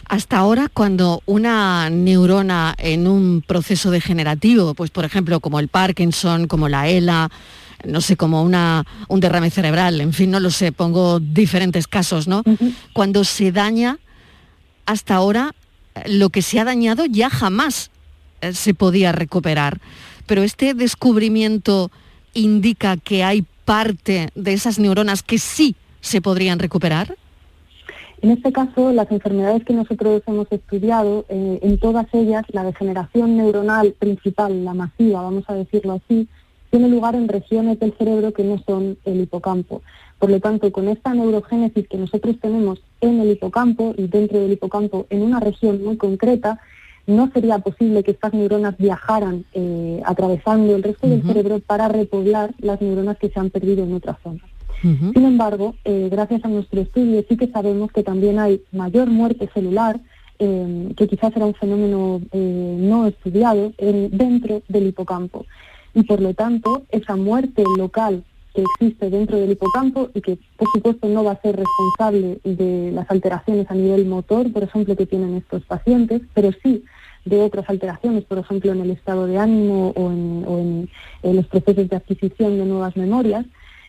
[0.09, 6.47] Hasta ahora, cuando una neurona en un proceso degenerativo, pues por ejemplo como el Parkinson,
[6.47, 7.31] como la ELA,
[7.84, 12.28] no sé, como una, un derrame cerebral, en fin, no lo sé, pongo diferentes casos,
[12.28, 12.43] ¿no?
[12.93, 14.00] Cuando se daña,
[14.86, 15.54] hasta ahora,
[16.06, 17.91] lo que se ha dañado ya jamás
[18.41, 19.80] eh, se podía recuperar.
[20.26, 21.91] Pero este descubrimiento
[22.34, 27.15] indica que hay parte de esas neuronas que sí se podrían recuperar.
[28.22, 33.36] En este caso, las enfermedades que nosotros hemos estudiado, eh, en todas ellas, la degeneración
[33.36, 36.30] neuronal principal, la masiva, vamos a decirlo así,
[36.73, 39.83] tiene lugar en regiones del cerebro que no son el hipocampo.
[40.17, 44.53] Por lo tanto, con esta neurogénesis que nosotros tenemos en el hipocampo y dentro del
[44.53, 46.59] hipocampo en una región muy concreta,
[47.05, 52.55] no sería posible que estas neuronas viajaran eh, atravesando el resto del cerebro para repoblar
[52.57, 54.41] las neuronas que se han perdido en otra zona.
[54.81, 59.47] Sin embargo, eh, gracias a nuestro estudio sí que sabemos que también hay mayor muerte
[59.53, 59.99] celular,
[60.39, 65.45] eh, que quizás era un fenómeno no estudiado, dentro del hipocampo
[65.93, 70.67] y por lo tanto esa muerte local que existe dentro del hipocampo y que por
[70.73, 75.06] supuesto no va a ser responsable de las alteraciones a nivel motor, por ejemplo, que
[75.06, 76.84] tienen estos pacientes, pero sí
[77.25, 80.89] de otras alteraciones, por ejemplo, en el estado de ánimo o en,
[81.23, 83.45] los procesos de adquisición de nuevas memorias,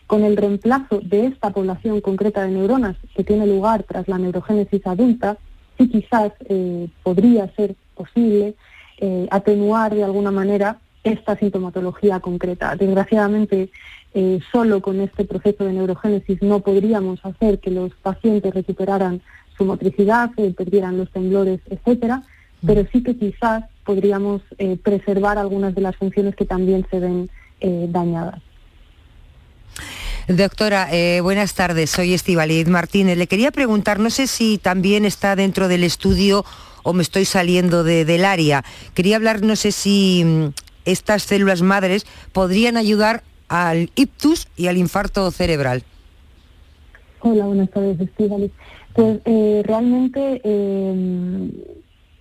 [0.07, 4.87] con el reemplazo de esta población concreta de neuronas que tiene lugar tras la neurogénesis
[4.87, 5.37] adulta,
[5.77, 8.55] sí quizás eh, podría ser posible
[8.99, 12.75] eh, atenuar de alguna manera esta sintomatología concreta.
[12.77, 13.71] Desgraciadamente,
[14.15, 19.21] eh, solo con este proceso de neurogénesis no podríamos hacer que los pacientes recuperaran
[19.57, 22.23] su motricidad, perdieran los temblores, etcétera,
[22.67, 27.31] pero sí que quizás podríamos eh, preservar algunas de las funciones que también se ven
[27.61, 28.41] eh, dañadas.
[30.27, 31.91] Doctora, eh, buenas tardes.
[31.91, 33.19] Soy Estivalid Martínez.
[33.19, 36.47] Le quería preguntar, no sé si también está dentro del estudio
[36.83, 38.65] o me estoy saliendo del área.
[38.95, 40.47] Quería hablar, no sé si mm,
[40.85, 45.83] estas células madres podrían ayudar al ictus y al infarto cerebral.
[47.21, 48.51] Hola, buenas tardes, Estivalid.
[48.95, 49.21] Pues
[49.65, 51.51] realmente em,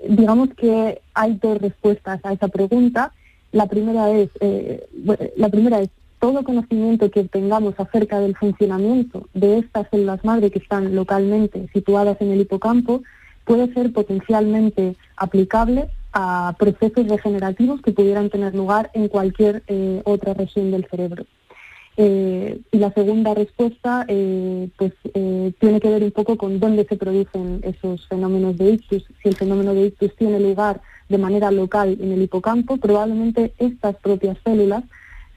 [0.08, 3.14] digamos que hay dos respuestas a esa pregunta.
[3.52, 4.88] La primera es, eh,
[5.36, 10.60] la primera es todo conocimiento que obtengamos acerca del funcionamiento de estas células madre que
[10.60, 13.04] están localmente situadas en el hipocampo
[13.44, 20.34] puede ser potencialmente aplicable a procesos regenerativos que pudieran tener lugar en cualquier eh, otra
[20.34, 21.26] región del cerebro.
[21.96, 24.94] Eh, y la segunda respuesta eh, pues,
[25.60, 29.06] tiene que ver un poco con dónde se producen esos fenómenos de ictus.
[29.22, 33.96] Si el fenómeno de ictus tiene lugar de manera local en el hipocampo, probablemente estas
[33.98, 34.84] propias células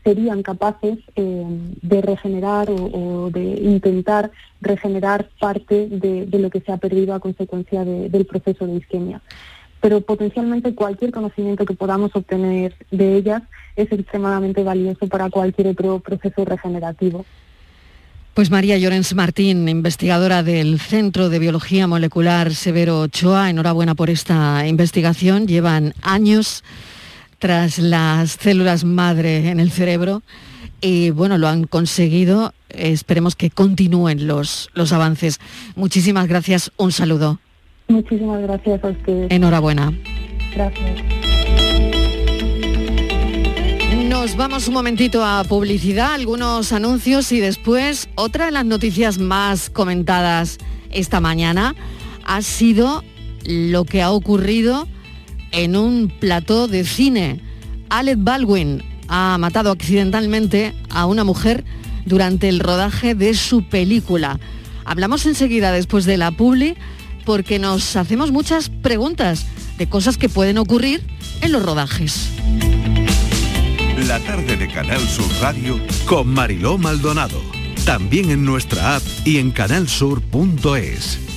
[0.05, 7.13] serían capaces de regenerar o, de intentar regenerar parte de, lo que se ha perdido
[7.13, 9.21] a consecuencia del proceso de isquemia
[9.87, 13.45] pero potencialmente cualquier conocimiento que podamos obtener de ellas
[13.77, 17.25] es extremadamente valioso para cualquier otro proceso regenerativo.
[18.35, 24.67] Pues María Llorens Martín, investigadora del Centro de Biología Molecular Severo Ochoa, enhorabuena por esta
[24.67, 25.47] investigación.
[25.47, 26.65] Llevan años
[27.39, 30.23] tras las células madre en el cerebro
[30.81, 32.55] y bueno, lo han conseguido.
[32.71, 35.39] Esperemos que continúen los, los avances.
[35.77, 36.73] Muchísimas gracias.
[36.77, 37.39] Un saludo.
[37.89, 39.31] Muchísimas gracias a ustedes.
[39.31, 39.93] Enhorabuena.
[40.55, 41.03] Gracias.
[44.09, 49.71] Nos vamos un momentito a publicidad, algunos anuncios y después otra de las noticias más
[49.71, 50.59] comentadas
[50.91, 51.75] esta mañana
[52.25, 53.05] ha sido
[53.45, 54.89] lo que ha ocurrido
[55.53, 57.41] en un plató de cine.
[57.89, 61.65] Alec Baldwin ha matado accidentalmente a una mujer
[62.05, 64.41] durante el rodaje de su película.
[64.85, 66.77] Hablamos enseguida después de la publi
[67.27, 69.45] porque nos hacemos muchas preguntas
[69.77, 71.07] de cosas que pueden ocurrir
[71.43, 72.31] en los rodajes.
[74.07, 77.43] La tarde de Canal Sur Radio con Mariló Maldonado.
[77.85, 81.36] También en nuestra app y en canalsur.es.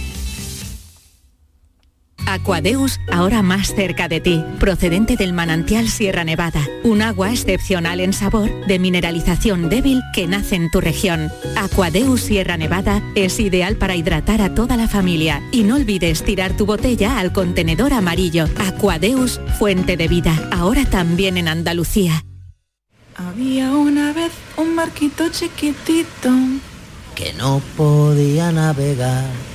[2.30, 8.14] Aquadeus, ahora más cerca de ti, procedente del manantial Sierra Nevada, un agua excepcional en
[8.14, 11.32] sabor, de mineralización débil que nace en tu región.
[11.58, 16.56] Aquadeus Sierra Nevada es ideal para hidratar a toda la familia y no olvides tirar
[16.56, 18.46] tu botella al contenedor amarillo.
[18.60, 22.24] Aquadeus, fuente de vida, ahora también en Andalucía.
[23.16, 26.30] Había una vez un marquito chiquitito
[27.16, 29.49] que no podía navegar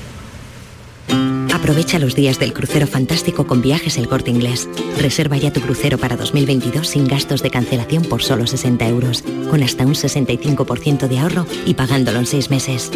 [1.65, 4.69] Aprovecha los días del crucero fantástico con viajes El Corte Inglés.
[5.01, 9.63] Reserva ya tu crucero para 2022 sin gastos de cancelación por solo 60 euros, con
[9.63, 12.91] hasta un 65% de ahorro y pagándolo en 6 meses.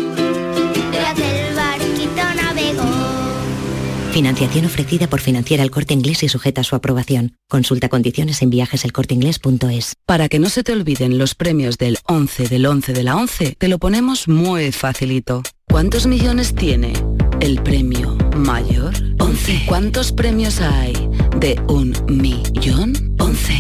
[4.12, 7.36] Financiación ofrecida por Financiera El Corte Inglés y sujeta a su aprobación.
[7.48, 9.94] Consulta condiciones en viajeselcorteinglés.es.
[10.04, 13.54] Para que no se te olviden los premios del 11 del 11 de la 11,
[13.56, 15.42] te lo ponemos muy facilito.
[15.68, 16.94] ¿Cuántos millones tiene
[17.40, 18.94] el premio mayor?
[19.18, 19.64] 11.
[19.66, 20.94] ¿Cuántos premios hay
[21.38, 23.14] de un millón?
[23.18, 23.54] 11.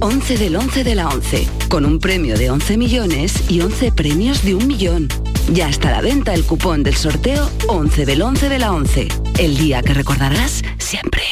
[0.00, 4.44] 11 del 11 de la 11, con un premio de 11 millones y 11 premios
[4.44, 5.08] de un millón.
[5.52, 9.08] Ya está a la venta el cupón del sorteo 11 del 11 de la 11,
[9.38, 11.22] el día que recordarás siempre.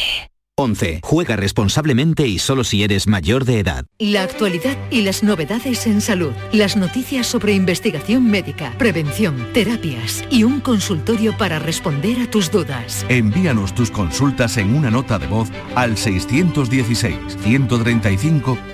[0.59, 1.00] 11.
[1.03, 3.86] Juega responsablemente y solo si eres mayor de edad.
[3.98, 6.32] La actualidad y las novedades en salud.
[6.53, 13.07] Las noticias sobre investigación médica, prevención, terapias y un consultorio para responder a tus dudas.
[13.09, 15.96] Envíanos tus consultas en una nota de voz al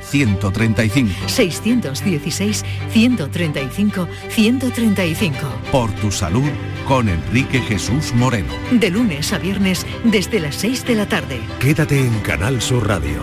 [0.09, 1.29] 135.
[1.29, 5.39] 616 135 135.
[5.71, 6.49] Por tu salud
[6.87, 8.53] con Enrique Jesús Moreno.
[8.71, 11.41] De lunes a viernes desde las 6 de la tarde.
[11.61, 13.23] Quédate en Canal Sur Radio,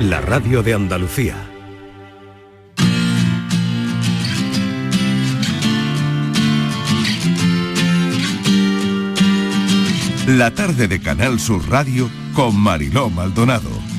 [0.00, 1.36] la radio de Andalucía.
[10.26, 13.89] La tarde de Canal Sur Radio con Mariló Maldonado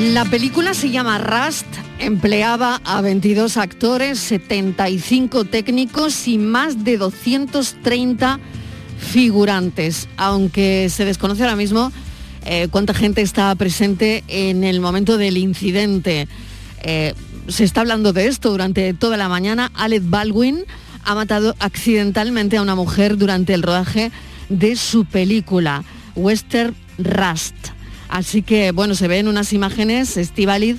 [0.00, 1.66] la película se llama Rust,
[1.98, 8.40] empleaba a 22 actores, 75 técnicos y más de 230
[8.98, 11.92] figurantes, aunque se desconoce ahora mismo
[12.46, 16.28] eh, cuánta gente estaba presente en el momento del incidente.
[16.82, 17.12] Eh,
[17.48, 19.70] se está hablando de esto durante toda la mañana.
[19.74, 20.64] Alec Baldwin
[21.04, 24.10] ha matado accidentalmente a una mujer durante el rodaje
[24.48, 25.84] de su película,
[26.16, 27.54] Western Rust.
[28.10, 30.76] Así que, bueno, se ven unas imágenes, Estivalid,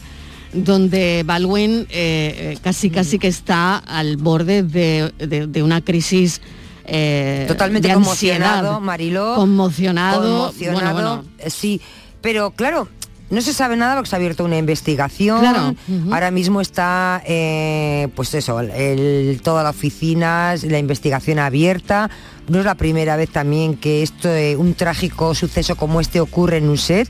[0.53, 6.41] donde Baldwin eh, casi casi que está al borde de, una crisis
[6.86, 9.36] eh, totalmente de conmocionado, Mariló.
[9.36, 10.51] Conmocionado.
[10.51, 11.79] Conmocionado, sí.
[12.21, 12.89] Pero claro,
[13.32, 15.75] no se sabe nada porque se ha abierto una investigación.
[16.11, 22.09] Ahora mismo está, eh, pues eso, el, toda la oficina, la investigación abierta.
[22.49, 26.57] No es la primera vez también que esto, eh, un trágico suceso como este ocurre
[26.57, 27.09] en un set.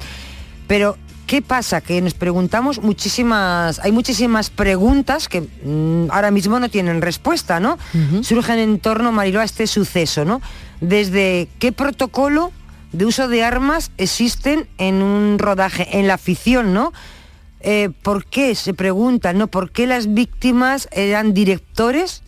[0.68, 0.96] Pero
[1.32, 1.80] ¿Qué pasa?
[1.80, 7.78] Que nos preguntamos muchísimas, hay muchísimas preguntas que mm, ahora mismo no tienen respuesta, ¿no?
[8.22, 10.42] Surgen en torno, Mariló, a este suceso, ¿no?
[10.82, 12.52] Desde qué protocolo
[12.92, 16.92] de uso de armas existen en un rodaje, en la ficción, ¿no?
[17.62, 18.56] Eh, ¿Por qué?
[18.56, 19.48] Se preguntan, ¿no?
[19.48, 22.24] ¿Por qué las víctimas eran directores?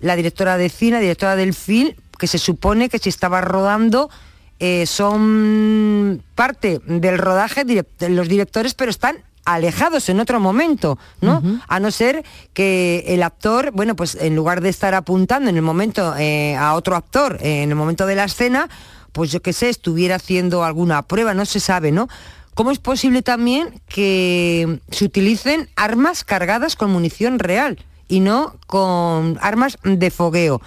[0.00, 4.10] La directora de cine, la directora del film, que se supone que se estaba rodando,
[4.58, 11.42] eh, son parte del rodaje de los directores, pero están alejados en otro momento, ¿no?
[11.66, 15.62] A no ser que el actor, bueno, pues en lugar de estar apuntando en el
[15.62, 18.68] momento eh, a otro actor, en el momento de la escena,
[19.12, 22.08] pues yo qué sé, estuviera haciendo alguna prueba, no se sabe, ¿no?
[22.54, 29.38] ¿Cómo es posible también que se utilicen armas cargadas con munición real y no con
[29.40, 30.60] armas de fogueo?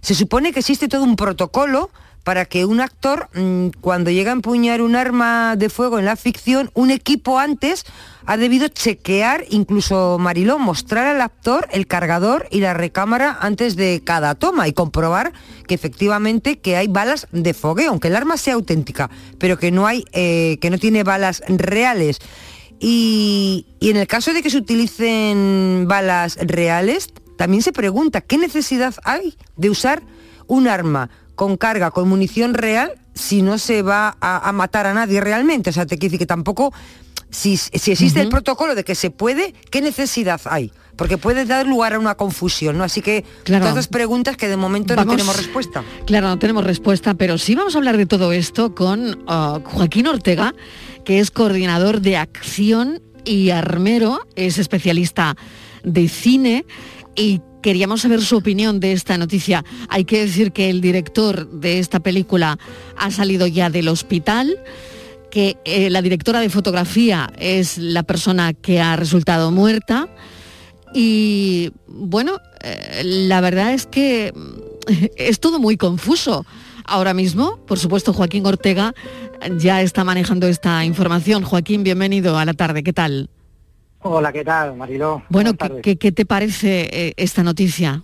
[0.00, 1.90] Se supone que existe todo un protocolo
[2.24, 6.16] para que un actor, mm, cuando llega a empuñar un arma de fuego en la
[6.16, 7.84] ficción, un equipo antes
[8.26, 14.00] ha debido chequear, incluso Mariló, mostrar al actor el cargador y la recámara antes de
[14.02, 15.34] cada toma y comprobar
[15.68, 19.86] que efectivamente que hay balas de fogueo, aunque el arma sea auténtica, pero que no
[19.86, 22.18] hay, eh, que no tiene balas reales.
[22.80, 28.38] Y, y en el caso de que se utilicen balas reales, también se pregunta qué
[28.38, 30.02] necesidad hay de usar
[30.46, 35.20] un arma con carga, con munición real, si no se va a, matar a nadie
[35.20, 35.70] realmente.
[35.70, 36.72] O sea, te quiero decir que tampoco,
[37.30, 40.72] si, existe el protocolo de que se puede, ¿qué necesidad hay?
[40.96, 42.84] Porque puede dar lugar a una confusión, ¿no?
[42.84, 45.82] Así que todas las preguntas que de momento no tenemos respuesta.
[46.06, 50.06] Claro, no tenemos respuesta, pero sí vamos a hablar de todo esto con uh, Joaquín
[50.06, 50.54] Ortega,
[51.04, 55.36] que es coordinador de acción y armero, es especialista
[55.82, 56.64] de cine
[57.16, 59.64] y Queríamos saber su opinión de esta noticia.
[59.88, 62.58] Hay que decir que el director de esta película
[62.94, 64.58] ha salido ya del hospital,
[65.30, 70.10] que eh, la directora de fotografía es la persona que ha resultado muerta.
[70.92, 74.34] Y bueno, eh, la verdad es que
[75.16, 76.44] es todo muy confuso.
[76.84, 78.92] Ahora mismo, por supuesto, Joaquín Ortega
[79.56, 81.44] ya está manejando esta información.
[81.44, 82.82] Joaquín, bienvenido a la tarde.
[82.82, 83.30] ¿Qué tal?
[84.06, 85.22] Hola, ¿qué tal, Mariló?
[85.30, 85.52] Bueno,
[85.82, 88.02] ¿qué, te parece eh, esta noticia?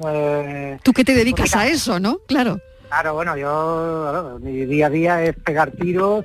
[0.00, 2.18] Pues, Tú que te dedicas a eso, ¿no?
[2.26, 2.58] Claro.
[2.88, 6.24] Claro, bueno, yo, mi día a día es pegar tiros,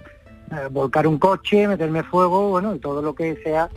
[0.51, 3.69] eh, volcar un coche, meterme fuego, bueno, y todo lo que sea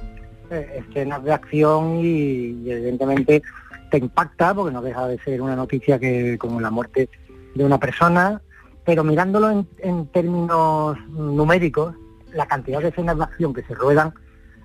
[0.51, 3.43] eh, escenas de acción y, evidentemente
[3.91, 7.11] te impacta porque no deja de ser una noticia que como la muerte
[7.55, 8.41] de una persona,
[8.87, 11.95] pero mirándolo en términos numéricos,
[12.33, 14.15] la cantidad de escenas de acción que se ruedan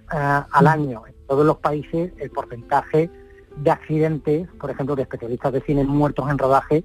[0.09, 3.09] al año en todos los países el porcentaje
[3.55, 6.83] de accidentes, por ejemplo, de especialistas de cine muertos en rodaje,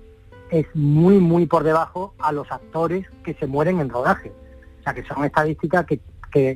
[0.50, 4.32] es muy, muy por debajo a los actores que se mueren en rodaje.
[4.80, 6.00] O sea, que son estadísticas que,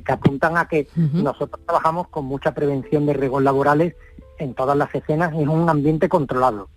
[0.07, 3.95] apuntan a que nosotros trabajamos con mucha prevención de riesgos laborales
[4.37, 6.67] en todas las escenas y en un ambiente controlado.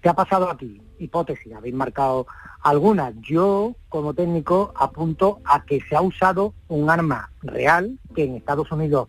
[0.00, 0.80] ¿Qué ha pasado aquí?
[1.00, 2.26] Hipótesis, habéis marcado
[2.62, 3.14] algunas.
[3.20, 8.70] Yo, como técnico, apunto a que se ha usado un arma real, que en Estados
[8.70, 9.08] Unidos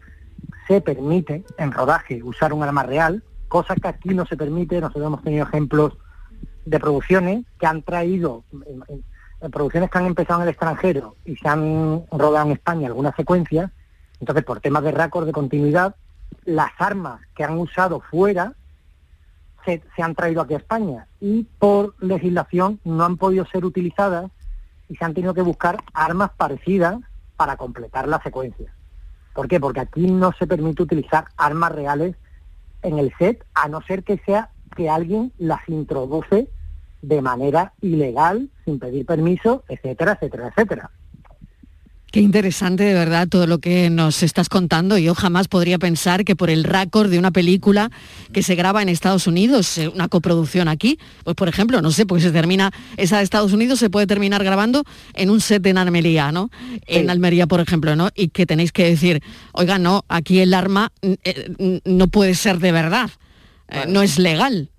[0.67, 4.79] se permite en rodaje usar un arma real, cosa que aquí no se permite.
[4.79, 5.97] Nosotros hemos tenido ejemplos
[6.65, 8.43] de producciones que han traído,
[9.51, 13.71] producciones que han empezado en el extranjero y se han rodado en España algunas secuencias.
[14.19, 15.95] Entonces, por temas de récord de continuidad,
[16.45, 18.53] las armas que han usado fuera
[19.65, 24.31] se, han traído aquí a España y por legislación no han podido ser utilizadas
[24.89, 26.99] y se han tenido que buscar armas parecidas
[27.37, 28.73] para completar la secuencia.
[29.33, 29.59] ¿Por qué?
[29.59, 32.15] Porque aquí no se permite utilizar armas reales
[32.81, 36.49] en el set, a no ser que sea que alguien las introduce
[37.01, 40.91] de manera ilegal, sin pedir permiso, etcétera, etcétera, etcétera.
[42.11, 44.97] Qué interesante de verdad todo lo que nos estás contando.
[44.97, 47.89] Yo jamás podría pensar que por el récord de una película
[48.33, 52.05] que se graba en Estados Unidos, eh, una coproducción aquí, pues por ejemplo, no sé,
[52.05, 54.83] porque se termina, esa de Estados Unidos se puede terminar grabando
[55.13, 56.49] en un set en Almería, ¿no?
[56.85, 58.09] En Almería, por ejemplo, ¿no?
[58.13, 62.73] Y que tenéis que decir, oiga, no, aquí el arma eh, no puede ser de
[62.73, 63.09] verdad,
[63.69, 64.69] eh, no es legal.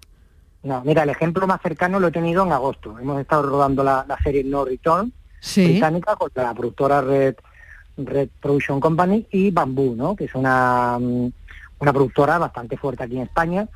[0.65, 2.99] No, mira, el ejemplo más cercano lo he tenido en agosto.
[2.99, 5.65] Hemos estado rodando la, la serie No Return, Sí.
[5.65, 7.35] británica con la productora Red,
[7.97, 10.15] Red Production Company y Bamboo, ¿no?
[10.15, 11.33] que es una, mm,
[11.81, 13.69] una productora bastante fuerte aquí en España.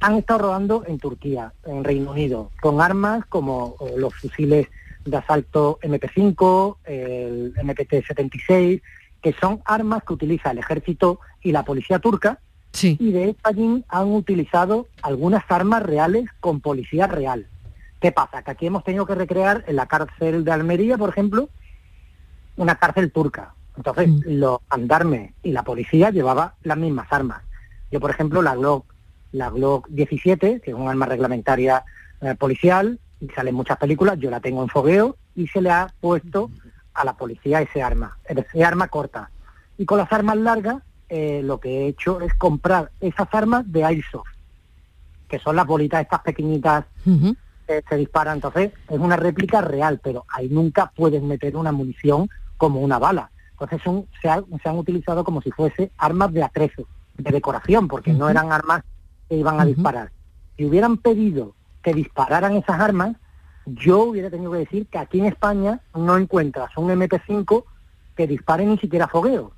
[0.00, 4.68] Han estado rodando en Turquía, en Reino Unido, con armas como los fusiles
[5.04, 8.82] de asalto MP5, el MPT-76,
[9.22, 12.40] que son armas que utiliza el ejército y la policía turca.
[12.82, 17.46] Y de hecho allí han utilizado algunas armas reales con policía real.
[18.00, 18.42] ¿Qué pasa?
[18.42, 21.50] Que aquí hemos tenido que recrear en la cárcel de Almería, por ejemplo,
[22.56, 23.54] una cárcel turca.
[23.76, 27.42] Entonces, los andarmes y la policía llevaba las mismas armas.
[27.90, 28.92] Yo, por ejemplo, la Glock,
[29.32, 31.84] la Glock 17, que es un arma reglamentaria
[32.20, 35.70] eh, policial, y sale en muchas películas, yo la tengo en fogueo y se le
[35.70, 36.50] ha puesto
[36.94, 39.30] a la policía ese arma, ese arma corta.
[39.76, 43.84] Y con las armas largas, eh, lo que he hecho es comprar esas armas de
[43.84, 44.28] Airsoft,
[45.28, 46.84] que son las bolitas estas pequeñitas
[47.88, 48.36] se disparan.
[48.36, 53.30] Entonces, es una réplica real, pero ahí nunca puedes meter una munición como una bala.
[53.52, 56.84] Entonces, son, se, ha- se han utilizado como si fuese armas de atrezo,
[57.16, 58.82] de decoración, porque no eran armas
[59.28, 60.10] que iban a disparar.
[60.56, 63.16] Si hubieran pedido que dispararan esas armas,
[63.66, 67.64] yo hubiera tenido que decir que aquí en España no encuentras un MP5
[68.16, 69.52] que dispare ni siquiera fogueo.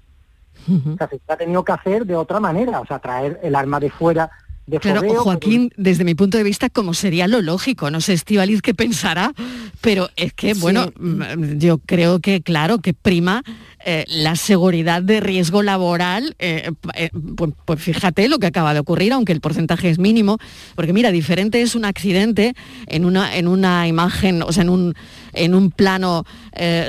[0.68, 3.80] O sea, se ha tenido que hacer de otra manera, o sea, traer el arma
[3.80, 4.30] de fuera
[4.66, 5.02] de Claro.
[5.22, 9.32] Joaquín, desde mi punto de vista, como sería lo lógico, no sé Estivaliz qué pensará,
[9.80, 13.42] pero es que, bueno, mm, yo creo que, claro, que prima
[13.84, 18.80] eh, la seguridad de riesgo laboral, eh, eh, pues, pues fíjate lo que acaba de
[18.80, 20.38] ocurrir, aunque el porcentaje es mínimo,
[20.76, 22.54] porque mira, diferente es un accidente
[22.86, 24.94] en una, en una imagen, o sea, en un,
[25.32, 26.24] en un plano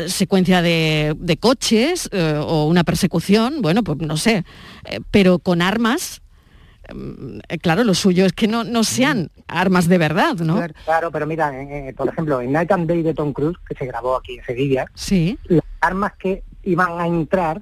[0.08, 4.44] secuencia de, de coches o una persecución, bueno, pues no sé,
[5.10, 6.22] pero con armas,
[7.62, 10.62] claro, lo suyo es que no, no sean armas de verdad, ¿no?
[10.86, 13.76] Claro, pero mira, eh, eh, por ejemplo, en Night and Day de Tom Cruise, que
[13.76, 15.38] se grabó aquí en Sevilla, Sí.
[15.46, 17.62] las armas que iban a entrar,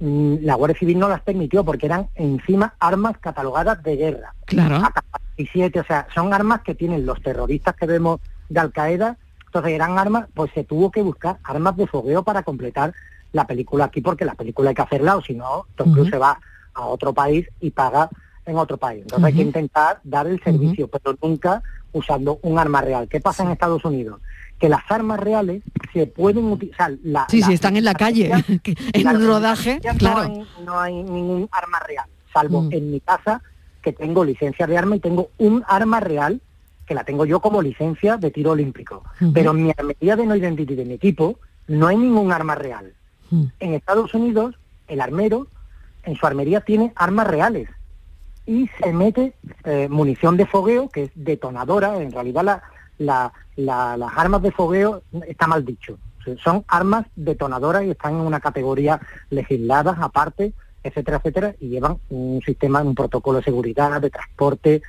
[0.00, 4.34] mm, la Guardia Civil no las permitió porque eran encima armas catalogadas de guerra.
[4.46, 4.76] Claro.
[4.76, 9.16] AK-47, o sea, son armas que tienen los terroristas que vemos de Al Qaeda,
[9.46, 12.92] entonces eran armas, pues se tuvo que buscar armas de fogueo para completar
[13.32, 16.18] la película aquí, porque la película hay que hacerla, o si no, Tom Cruise se
[16.18, 16.38] va
[16.74, 18.08] a otro país y paga
[18.46, 19.02] en otro país.
[19.02, 23.08] Entonces hay que intentar dar el servicio, pero nunca usando un arma real.
[23.08, 24.20] ¿Qué pasa en Estados Unidos?
[24.58, 26.92] Que las armas reales se pueden utilizar.
[27.02, 28.30] La, Sí, la- sí, están en la calle,
[28.92, 30.20] en un rodaje, no claro.
[30.20, 32.72] hay- No hay, ningún arma real, salvo Mm.
[32.72, 33.42] en mi casa
[33.82, 36.40] que tengo licencia de arma y tengo un arma real
[36.86, 39.02] que la tengo yo como licencia de tiro olímpico.
[39.32, 41.38] Pero en mi armería de no identity de mi equipo
[41.68, 42.92] no hay ningún arma real.
[43.58, 44.54] En Estados Unidos,
[44.88, 45.46] el armero
[46.04, 47.68] en su armería tiene armas reales
[48.46, 49.34] y se mete
[49.64, 51.96] eh, munición de fogueo, que es detonadora.
[52.02, 52.62] En realidad la-
[52.98, 55.98] la- la- las armas de fogueo está mal dicho.
[56.42, 62.40] Son armas detonadoras y están en una categoría legislada aparte, etcétera, etcétera, y llevan un
[62.44, 64.82] sistema, un protocolo de seguridad, de transporte,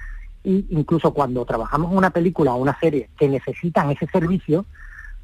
[0.43, 4.65] y incluso cuando trabajamos una película o una serie que necesitan ese servicio,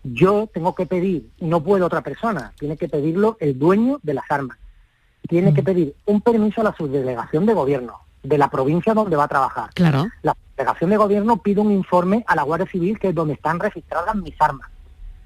[0.03, 4.25] yo tengo que pedir, no puede otra persona, tiene que pedirlo el dueño de las
[4.29, 4.57] armas.
[5.29, 9.23] Tiene que pedir un permiso a la subdelegación de gobierno de la provincia donde va
[9.25, 9.69] a trabajar.
[9.73, 10.07] Claro.
[10.21, 13.59] La delegación de gobierno pide un informe a la Guardia Civil, que es donde están
[13.59, 14.69] registradas mis armas.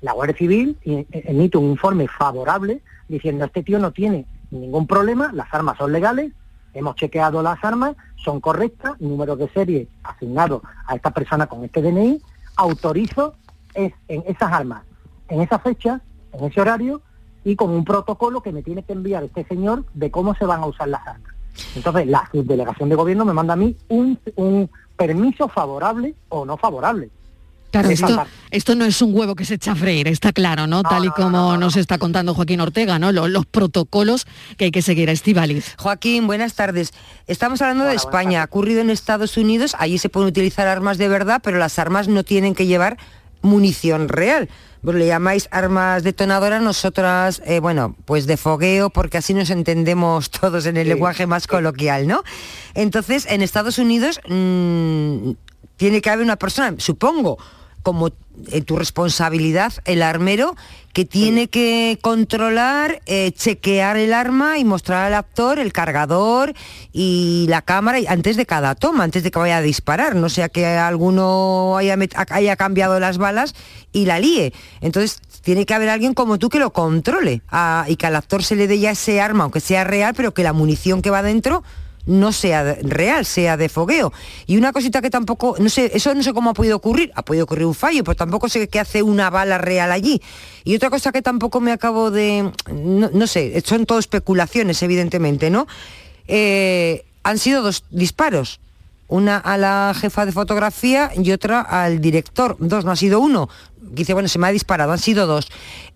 [0.02, 5.32] La Guardia Civil i- emite un informe favorable diciendo este tío no tiene ningún problema,
[5.34, 6.32] las armas son legales,
[6.74, 11.82] hemos chequeado las armas, son correctas, números de serie asignados a esta persona con este
[11.82, 12.22] DNI,
[12.56, 13.36] autorizo
[13.74, 14.84] es, en esas armas,
[15.28, 17.02] en esa fecha, en ese horario
[17.44, 20.62] y con un protocolo que me tiene que enviar este señor de cómo se van
[20.62, 21.34] a usar las armas.
[21.76, 26.58] Entonces, la subdelegación de gobierno me manda a mí un, un permiso favorable o no
[26.58, 27.10] favorable.
[27.72, 27.90] Claro,
[28.52, 30.82] esto, no es un huevo que se echa a freír, está claro, ¿no?
[30.82, 33.12] Tal y como nos está contando Joaquín Ortega, ¿no?
[33.12, 34.26] Lo- Los, protocolos
[34.56, 35.76] que hay que seguir a Estivaliz.
[35.78, 36.94] Joaquín, buenas tardes.
[37.28, 38.42] Estamos hablando de España.
[38.44, 42.08] Ha ocurrido en Estados Unidos, allí se pueden utilizar armas de verdad, pero las armas
[42.08, 42.98] no tienen que llevar
[43.42, 44.48] munición real.
[44.94, 50.66] Le llamáis armas detonadoras, nosotras, eh, bueno, pues de fogueo, porque así nos entendemos todos
[50.66, 52.24] en el lenguaje más coloquial, ¿no?
[52.74, 55.32] Entonces, en Estados Unidos mm,
[55.78, 57.38] tiene que haber una persona, supongo,
[57.86, 58.10] como
[58.52, 60.56] en tu responsabilidad el armero
[60.92, 66.54] que tiene que controlar, eh, chequear el arma y mostrar al actor el cargador
[66.92, 70.30] y la cámara y- antes de cada toma, antes de que vaya a disparar, no
[70.30, 73.54] sea que alguno haya cambiado las balas
[73.94, 74.52] y la líe.
[74.82, 78.44] Entonces tiene que haber alguien como tú que lo controle ah, y que al actor
[78.44, 81.22] se le dé ya ese arma, aunque sea real, pero que la munición que va
[81.22, 81.64] dentro
[82.06, 84.14] no sea real, sea de fogueo.
[84.46, 87.24] Y una cosita que tampoco, no sé, eso no sé cómo ha podido ocurrir, ha
[87.24, 90.22] podido ocurrir un fallo, pero tampoco sé qué hace una bala real allí.
[90.64, 95.50] Y otra cosa que tampoco me acabo de, no, no sé, son todo especulaciones, evidentemente,
[95.50, 95.68] ¿no?
[96.28, 98.60] Eh, han sido dos disparos.
[99.08, 102.58] Una a la jefa de fotografía y otra al director.
[102.60, 103.50] Dos, no ha sido uno.
[103.80, 105.48] Dice, bueno, se me ha disparado, han sido dos.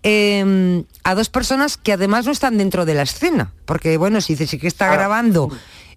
[0.04, 3.52] Eh, a dos personas que además no están dentro de la escena.
[3.64, 5.50] Porque, bueno, si dice, sí que está grabando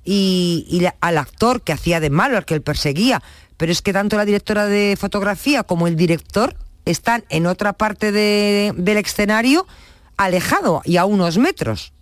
[0.03, 3.21] y, y la- al actor que hacía de malo, al que él perseguía,
[3.57, 8.11] pero es que tanto la directora de fotografía como el director están en otra parte
[8.11, 9.65] de- del escenario
[10.17, 11.93] alejado y a unos metros.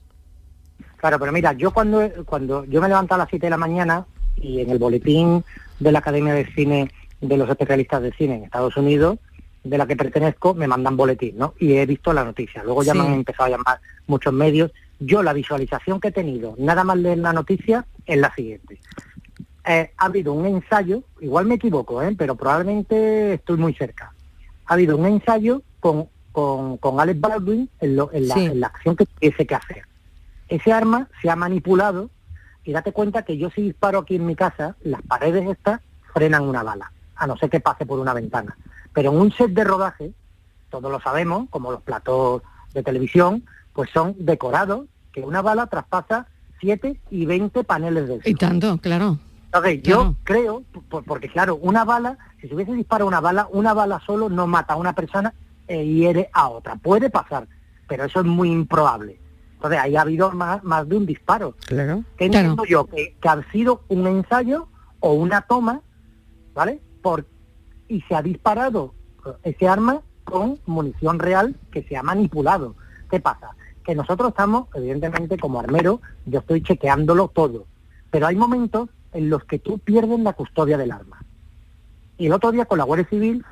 [0.97, 4.05] Claro, pero mira, yo cuando, cuando yo me levanto a las 7 de la mañana
[4.35, 5.43] y en el boletín
[5.79, 6.91] de la Academia de Cine
[7.21, 9.19] de los especialistas de cine en Estados Unidos,
[9.63, 11.53] de la que pertenezco, me mandan boletín, ¿no?
[11.59, 12.63] Y he visto la noticia.
[12.63, 12.97] Luego ya Sí.
[12.99, 14.71] me han empezado a llamar muchos medios.
[15.03, 18.79] Yo la visualización que he tenido, nada más leer la noticia, es la siguiente.
[19.65, 22.15] Eh, ha habido un ensayo, igual me equivoco, ¿eh?
[22.17, 24.13] pero probablemente estoy muy cerca.
[24.67, 28.45] Ha habido un ensayo con, con, con Alex Baldwin en, lo- en la, Sí.
[28.45, 29.83] en la acción que tuviese que hacer.
[30.47, 32.11] Ese arma se ha manipulado
[32.63, 35.81] y date cuenta que yo si disparo aquí en mi casa, las paredes estas
[36.13, 38.55] frenan una bala, a no ser que pase por una ventana.
[38.93, 40.11] Pero en un set de rodaje,
[40.69, 42.43] todos lo sabemos, como los platos
[42.75, 43.43] de televisión,
[43.73, 46.27] pues son decorados, que una bala traspasa
[46.59, 49.17] 7 y 20 paneles de Y tanto, claro.
[49.45, 53.73] entonces, yo creo, por- porque claro, una bala, si se hubiese disparado una bala, una
[53.73, 55.33] bala solo no mata a una persona
[55.67, 56.75] e hiere a otra.
[56.75, 57.47] Puede pasar,
[57.87, 59.19] pero eso es muy improbable.
[59.55, 61.55] Entonces, ahí ha habido más, más de un disparo.
[61.67, 62.03] Claro.
[62.17, 62.85] ¿Qué entiendo yo?
[62.85, 64.67] Que, que ha sido un ensayo
[64.99, 65.81] o una toma,
[66.53, 66.81] ¿vale?
[67.01, 67.25] Por,
[67.87, 68.93] y se ha disparado
[69.25, 72.75] eh, ese arma con munición real que se ha manipulado.
[73.11, 73.49] ¿Qué pasa?
[73.83, 77.65] Que nosotros estamos, evidentemente, como armero, yo estoy chequeándolo todo.
[78.09, 81.21] Pero hay momentos en los que tú pierdes la custodia del arma.
[82.17, 83.43] Y el otro día con la Guardia Civil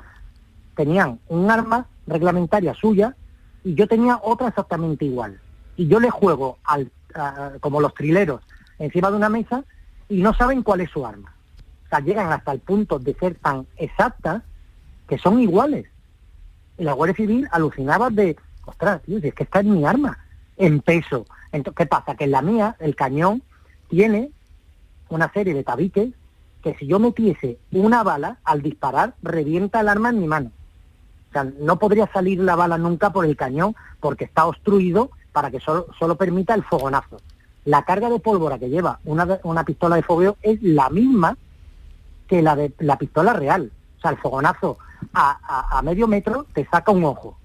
[0.76, 3.14] tenían un arma reglamentaria suya
[3.62, 5.38] y yo tenía otra exactamente igual.
[5.76, 6.90] Y yo le juego al,
[7.60, 8.40] como los trileros
[8.78, 9.64] encima de una mesa
[10.08, 11.34] y no saben cuál es su arma.
[11.84, 14.42] O sea, llegan hasta el punto de ser tan exactas
[15.06, 15.86] que son iguales.
[16.78, 20.18] Y la Guardia Civil alucinaba de, ostras, tío, si es que esta es mi arma,
[20.56, 21.26] en peso.
[21.52, 22.14] Entonces, ¿qué pasa?
[22.14, 23.42] Que en la mía, el cañón,
[23.88, 24.30] tiene
[25.08, 26.10] una serie de tabiques
[26.62, 30.52] que si yo metiese una bala, al disparar, revienta el arma en mi mano.
[31.30, 35.50] O sea, no podría salir la bala nunca por el cañón porque está obstruido para
[35.50, 37.20] que solo, solo permita el fogonazo.
[37.64, 41.36] La carga de pólvora que lleva una, una pistola de fogueo es la misma
[42.26, 43.70] que la de la pistola real.
[43.98, 44.78] O sea, el fogonazo
[45.14, 47.39] a medio metro te saca un ojo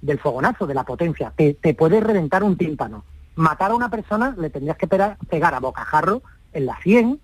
[0.00, 1.32] del fogonazo, de la potencia.
[1.36, 3.04] Te, te puede reventar un tímpano.
[3.36, 5.16] Matar a una persona le tendrías que pegar,
[5.54, 6.22] a bocajarro
[6.52, 7.20] en la 100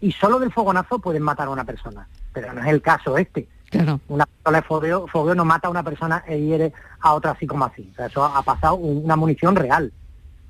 [0.00, 2.08] y solo del fogonazo pueden matar a una persona.
[2.32, 3.48] Pero no es el caso este.
[3.70, 4.00] Claro.
[4.08, 7.46] Una pistola de fogueo, fogueo no mata a una persona e hiere a otra así
[7.46, 7.86] como así.
[7.92, 9.92] O sea, eso ha pasado un- una munición real.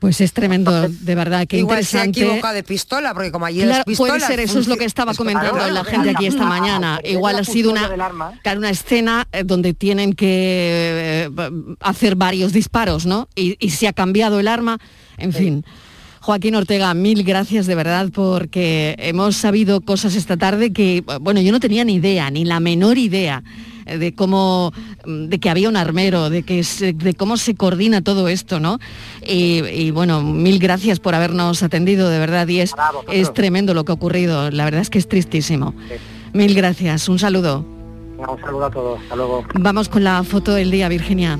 [0.00, 2.20] Pues es tremendo, de verdad, qué Igual se ha interesante.
[2.20, 4.16] equivocado de pistola, porque como allí Claro, las pistolas...
[4.18, 7.00] puede ser, eso es lo que estaba comentando claro, la gente aquí esta mañana.
[7.02, 7.90] Igual ha sido una,
[8.56, 11.30] una escena eh, donde tienen que eh,
[11.80, 13.28] hacer varios disparos, ¿no?
[13.34, 14.78] Y, y se ha cambiado el arma,
[15.16, 15.64] en fin.
[16.20, 21.52] Joaquín Ortega, mil gracias de verdad porque hemos sabido cosas esta tarde que, bueno, yo
[21.52, 23.42] no tenía ni idea, ni la menor idea
[23.96, 24.72] de cómo,
[25.06, 28.78] de que había un armero, de, que se- de cómo se coordina todo esto, ¿no?
[29.26, 32.72] Y, y, bueno, mil gracias por habernos atendido, de verdad, y es,
[33.12, 35.74] es tremendo lo que ha ocurrido, la verdad es que es tristísimo.
[36.32, 37.64] Mil gracias, un saludo.
[38.18, 39.00] Un saludo a todos.
[39.02, 39.44] Hasta luego.
[39.54, 41.38] Vamos con la foto del día, Virginia.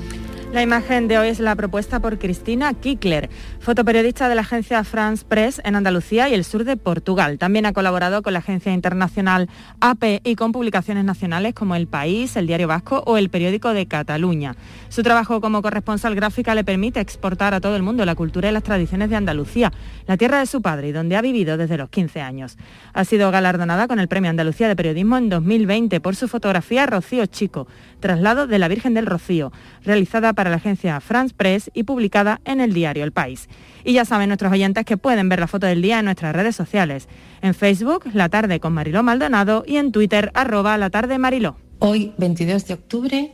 [0.53, 3.29] La imagen de hoy es la propuesta por Cristina Kickler,
[3.59, 7.37] fotoperiodista de la agencia France Press en Andalucía y el sur de Portugal.
[7.37, 9.49] También ha colaborado con la agencia internacional
[9.81, 13.85] AP y con publicaciones nacionales como El País, El Diario Vasco o El Periódico de
[13.85, 14.55] Cataluña.
[14.87, 18.53] Su trabajo como corresponsal gráfica le permite exportar a todo el mundo la cultura y
[18.53, 19.73] las tradiciones de Andalucía,
[20.07, 22.57] la tierra de su padre y donde ha vivido desde los 15 años.
[22.93, 27.25] Ha sido galardonada con el Premio Andalucía de Periodismo en 2020 por su fotografía Rocío
[27.25, 27.67] Chico,
[27.99, 29.51] traslado de la Virgen del Rocío,
[29.83, 33.48] realizada para la agencia France Press y publicada en el diario El País.
[33.83, 36.55] Y ya saben nuestros oyentes que pueden ver la foto del día en nuestras redes
[36.55, 37.07] sociales.
[37.41, 41.57] En Facebook, La Tarde con Mariló Maldonado y en Twitter, arroba La Tarde Mariló.
[41.79, 43.31] Hoy, 22 de octubre,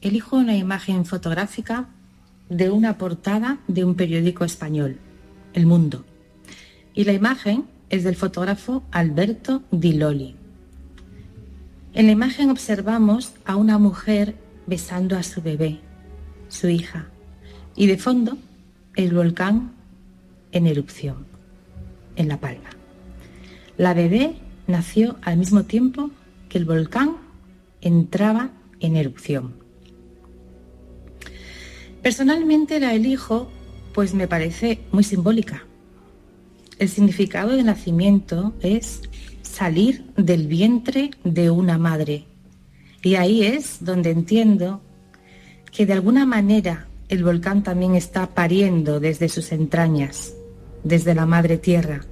[0.00, 1.88] elijo una imagen fotográfica
[2.48, 4.98] de una portada de un periódico español,
[5.54, 6.04] El Mundo.
[6.94, 10.36] Y la imagen es del fotógrafo Alberto Di Loli.
[11.94, 14.34] En la imagen observamos a una mujer
[14.66, 15.80] besando a su bebé,
[16.48, 17.06] su hija,
[17.74, 18.36] y de fondo
[18.98, 19.70] el volcán
[20.50, 21.24] en erupción,
[22.16, 22.70] en La Palma.
[23.76, 24.34] La bebé
[24.66, 26.10] nació al mismo tiempo
[26.48, 27.16] que el volcán
[27.80, 29.54] entraba en erupción.
[32.02, 33.48] Personalmente la elijo
[33.94, 35.62] pues me parece muy simbólica.
[36.80, 39.02] El significado de nacimiento es
[39.42, 42.24] salir del vientre de una madre.
[43.04, 44.80] Y ahí es donde entiendo
[45.70, 50.34] que de alguna manera el volcán también está pariendo desde sus entrañas,
[50.84, 52.02] desde la madre tierra.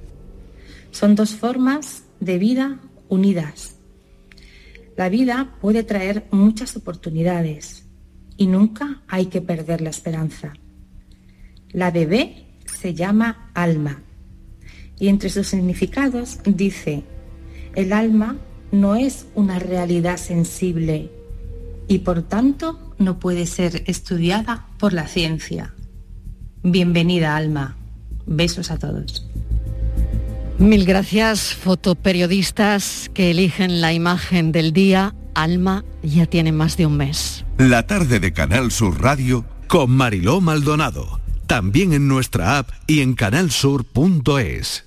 [0.91, 3.75] Son dos formas de vida unidas.
[4.95, 7.85] La vida puede traer muchas oportunidades
[8.37, 10.53] y nunca hay que perder la esperanza.
[11.71, 14.01] La bebé se llama alma
[14.99, 17.03] y entre sus significados dice,
[17.75, 18.37] el alma
[18.71, 21.11] no es una realidad sensible
[21.87, 25.73] y por tanto no puede ser estudiada por la ciencia.
[26.63, 27.75] Bienvenida alma.
[28.25, 29.27] Besos a todos.
[30.57, 35.13] Mil gracias, fotoperiodistas que eligen la imagen del día.
[35.35, 37.45] Alma ya tiene más de un mes.
[37.59, 41.21] La tarde de Canal Sur Radio con Mariló Maldonado.
[41.45, 44.86] También en nuestra app y en canalsur.es.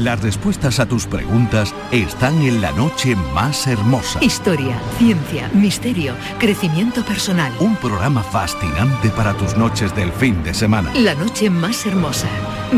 [0.00, 4.18] Las respuestas a tus preguntas están en la noche más hermosa.
[4.24, 7.52] Historia, ciencia, misterio, crecimiento personal.
[7.60, 10.90] Un programa fascinante para tus noches del fin de semana.
[10.94, 12.28] La noche más hermosa.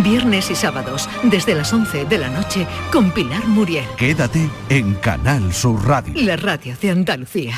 [0.03, 3.87] Viernes y sábados, desde las 11 de la noche, con Pilar Muriel.
[3.97, 6.14] Quédate en Canal Sur Radio.
[6.16, 7.55] La radio de Andalucía.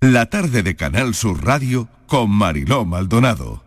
[0.00, 3.62] La tarde de Canal Sur Radio con Mariló Maldonado.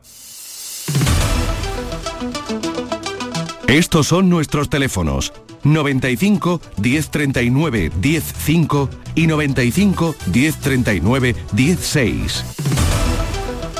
[3.67, 12.43] Estos son nuestros teléfonos 95 1039 105 y 95 1039 16.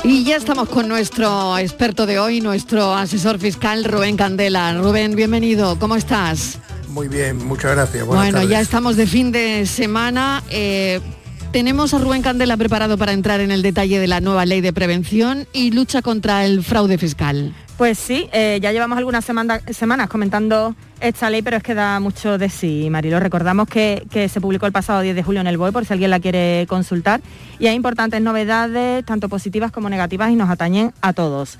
[0.04, 4.78] Y ya estamos con nuestro experto de hoy, nuestro asesor fiscal Rubén Candela.
[4.78, 6.58] Rubén, bienvenido, ¿cómo estás?
[6.88, 8.04] Muy bien, muchas gracias.
[8.04, 8.50] Buenas bueno, tardes.
[8.50, 10.42] ya estamos de fin de semana.
[10.50, 11.00] eh,
[11.50, 14.74] tenemos a Rubén Candela preparado para entrar en el detalle de la nueva ley de
[14.74, 17.54] prevención y lucha contra el fraude fiscal.
[17.78, 22.00] Pues sí, eh, ya llevamos algunas semana- semanas comentando esta ley, pero es que da
[22.00, 23.20] mucho de sí, Marilo.
[23.20, 25.92] Recordamos que, que se publicó el pasado 10 de julio en el BOE, por si
[25.92, 27.20] alguien la quiere consultar,
[27.60, 31.56] y hay importantes novedades, tanto positivas como negativas, y nos atañen a todos.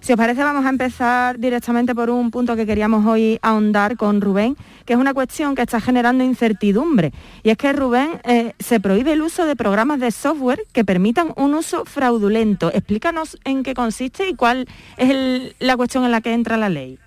[0.00, 4.22] Si os parece, vamos a empezar directamente por un punto que queríamos hoy ahondar con
[4.22, 7.12] Rubén, que es una cuestión que está generando incertidumbre.
[7.42, 11.34] Y es que, Rubén, eh, se prohíbe el uso de programas de software que permitan
[11.36, 12.70] un uso fraudulento.
[12.72, 16.98] Explícanos en qué consiste y cuál es la cuestión en la que entra la ley.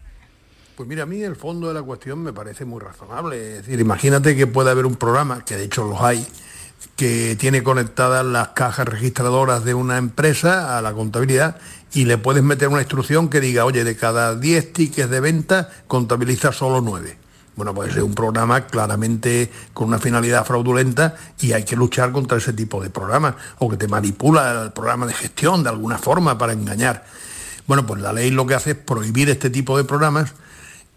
[0.76, 3.58] Pues mira, a mí el fondo de la cuestión me parece muy razonable.
[3.58, 6.24] Es decir, imagínate que puede haber un programa, que de hecho los hay,
[6.96, 11.58] que tiene conectadas las cajas registradoras de una empresa a la contabilidad
[11.94, 15.70] y le puedes meter una instrucción que diga, oye, de cada 10 tickets de venta
[15.88, 17.18] contabiliza solo 9.
[17.56, 22.38] Bueno, pues es un programa claramente con una finalidad fraudulenta y hay que luchar contra
[22.38, 26.38] ese tipo de programas o que te manipula el programa de gestión de alguna forma
[26.38, 27.06] para engañar.
[27.68, 30.34] Bueno, pues la ley lo que hace es prohibir este tipo de programas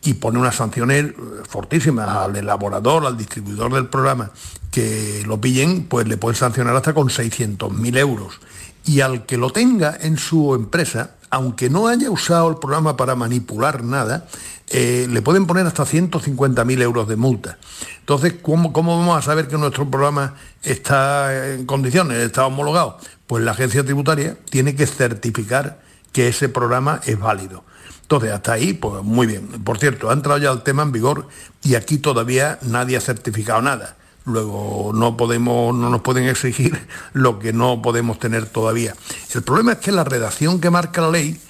[0.07, 1.13] y pone unas sanciones
[1.49, 4.31] fortísimas al elaborador, al distribuidor del programa,
[4.71, 8.41] que lo pillen, pues le pueden sancionar hasta con 600.000 euros.
[8.85, 13.17] Y al que lo tenga en su empresa, aunque no haya usado el programa para
[13.17, 14.29] manipular nada,
[14.69, 17.59] eh, le pueden poner hasta 150.000 euros de multa.
[17.99, 22.99] Entonces, ¿cómo, ¿cómo vamos a saber que nuestro programa está en condiciones, está homologado?
[23.27, 25.81] Pues la agencia tributaria tiene que certificar
[26.13, 27.65] que ese programa es válido.
[28.07, 29.49] Entonces, hasta ahí, pues muy bien.
[29.65, 31.27] Por cierto, ha entrado ya el tema en vigor
[31.65, 33.97] y aquí todavía nadie ha certificado nada.
[34.25, 38.95] Luego no podemos, no nos pueden exigir lo que no podemos tener todavía.
[39.35, 41.41] El problema es que la redacción que marca la ley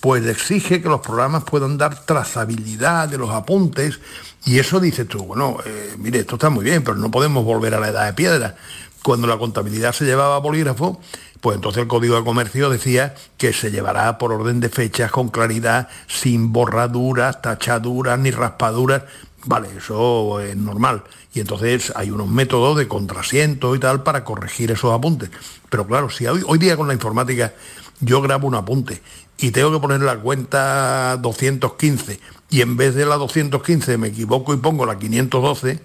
[0.00, 4.00] pues exige que los programas puedan dar trazabilidad de los apuntes
[4.44, 7.74] y eso dice tú, bueno, eh, mire, esto está muy bien, pero no podemos volver
[7.74, 8.56] a la edad de piedra.
[9.02, 11.00] Cuando la contabilidad se llevaba a bolígrafo,
[11.42, 15.28] pues entonces el Código de Comercio decía que se llevará por orden de fechas, con
[15.28, 19.02] claridad, sin borraduras, tachaduras ni raspaduras.
[19.44, 21.02] Vale, eso es normal.
[21.34, 25.30] Y entonces hay unos métodos de contrasiento y tal para corregir esos apuntes.
[25.68, 27.52] Pero claro, si hoy, día con la informática
[27.98, 29.02] yo grabo un apunte
[29.36, 32.20] y tengo que poner la cuenta 215
[32.50, 35.80] y en vez de la 215 me equivoco y pongo la 512,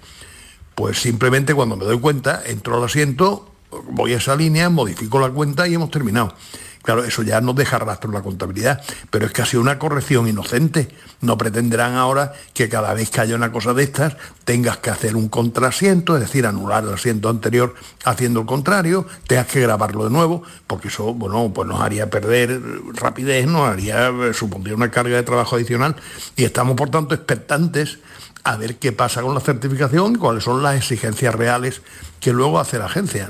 [0.75, 3.56] pues simplemente cuando me doy cuenta entro al asiento,
[3.89, 6.33] voy a esa línea, modifico la cuenta y hemos terminado.
[6.87, 9.77] Claro, eso ya no deja rastro en la contabilidad, pero es que ha sido una
[9.77, 10.87] corrección inocente.
[11.19, 14.15] No pretenderán ahora que cada vez que haya una cosa de estas
[14.45, 19.47] tengas que hacer un contrasiento, es decir, anular el asiento anterior haciendo el contrario, tengas
[19.47, 22.61] que grabarlo de nuevo, porque eso, bueno, pues nos haría perder
[22.93, 25.97] rapidez, nos haría, eh, supondría una carga de trabajo adicional
[26.37, 27.99] y estamos por tanto expectantes
[28.45, 31.81] a ver qué pasa con la certificación y cuáles son las exigencias reales
[32.21, 33.29] que luego hace la agencia.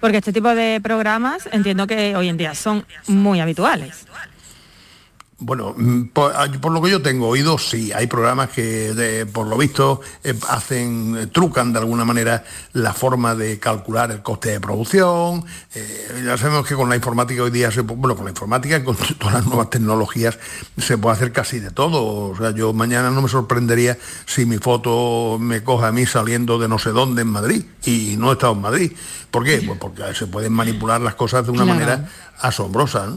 [0.00, 4.06] Porque este tipo de programas entiendo que hoy en día son muy habituales.
[5.44, 10.00] Bueno, mm, por, lo que yo tengo oído, sí, hay programas que por lo visto
[10.22, 15.44] eh, hacen, eh, trucan de alguna manera la forma de calcular el coste de producción.
[15.74, 18.84] Eh, ya sabemos que con la informática hoy día, se, bueno, con la informática y
[18.84, 20.38] con todas las nuevas tecnologías
[20.78, 22.30] se puede hacer casi de todo.
[22.30, 26.58] O sea, yo mañana no me sorprendería si mi foto me coge a mí saliendo
[26.58, 28.92] de no sé dónde en Madrid y no he estado en Madrid.
[29.32, 29.60] ¿Por qué?
[29.66, 33.08] Pues porque se pueden manipular las cosas de una manera asombrosa.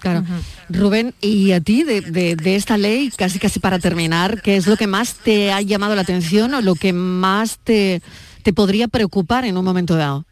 [0.00, 0.24] Claro.
[0.68, 4.86] Rubén, y a ti de, esta ley, casi casi para terminar, ¿qué es lo que
[4.86, 8.02] más te ha llamado la atención o lo que más te,
[8.42, 10.24] te podría preocupar en un momento dado?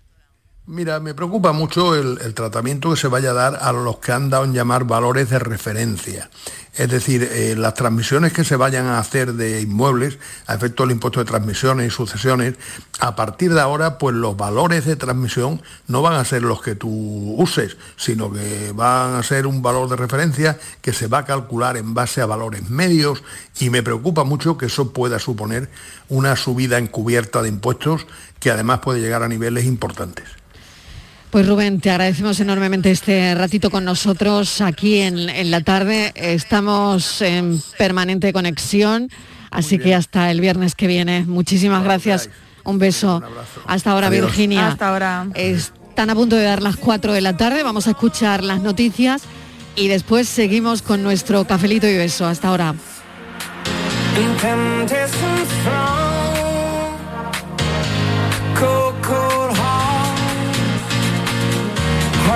[0.69, 4.29] Mira, me preocupa mucho el, tratamiento que se vaya a dar a los que han
[4.29, 6.29] dado en llamar valores de referencia.
[6.79, 10.17] Es decir, eh, las transmisiones que se vayan a hacer de inmuebles
[10.47, 12.55] a efecto del impuesto de transmisiones y sucesiones,
[13.01, 16.77] a partir de ahora, pues los valores de transmisión no van a ser los que
[16.77, 21.25] tú uses, sino que van a ser un valor de referencia que se va a
[21.25, 23.25] calcular en base a valores medios
[23.59, 25.69] y me preocupa mucho que eso pueda suponer
[26.09, 28.07] una subida encubierta de impuestos
[28.39, 30.27] que además puede llegar a niveles importantes.
[31.31, 36.13] Pues Rubén, te agradecemos enormemente este ratito con nosotros aquí en, la tarde.
[36.15, 39.11] Estamos en permanente conexión,
[39.51, 41.25] así que hasta el viernes que viene.
[41.27, 42.31] Muchísimas gracias.
[42.65, 43.23] Un beso.
[43.67, 44.69] hasta ahora, Virginia.
[44.69, 45.27] Hasta ahora.
[45.35, 47.63] Están a punto de dar las 4 de la tarde.
[47.63, 49.23] Vamos a escuchar las noticias
[49.77, 52.27] y después seguimos con nuestro cafelito y beso.
[52.27, 52.75] Hasta ahora.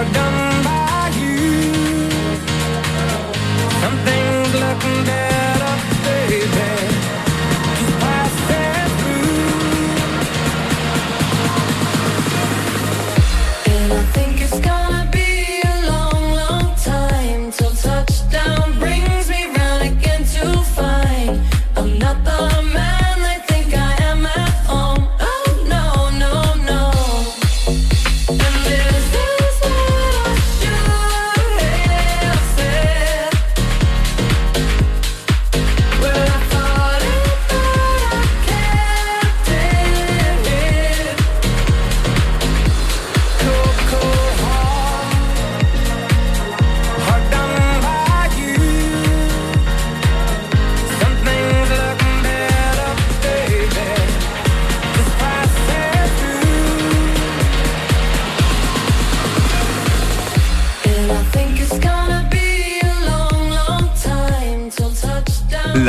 [0.03, 0.42] are done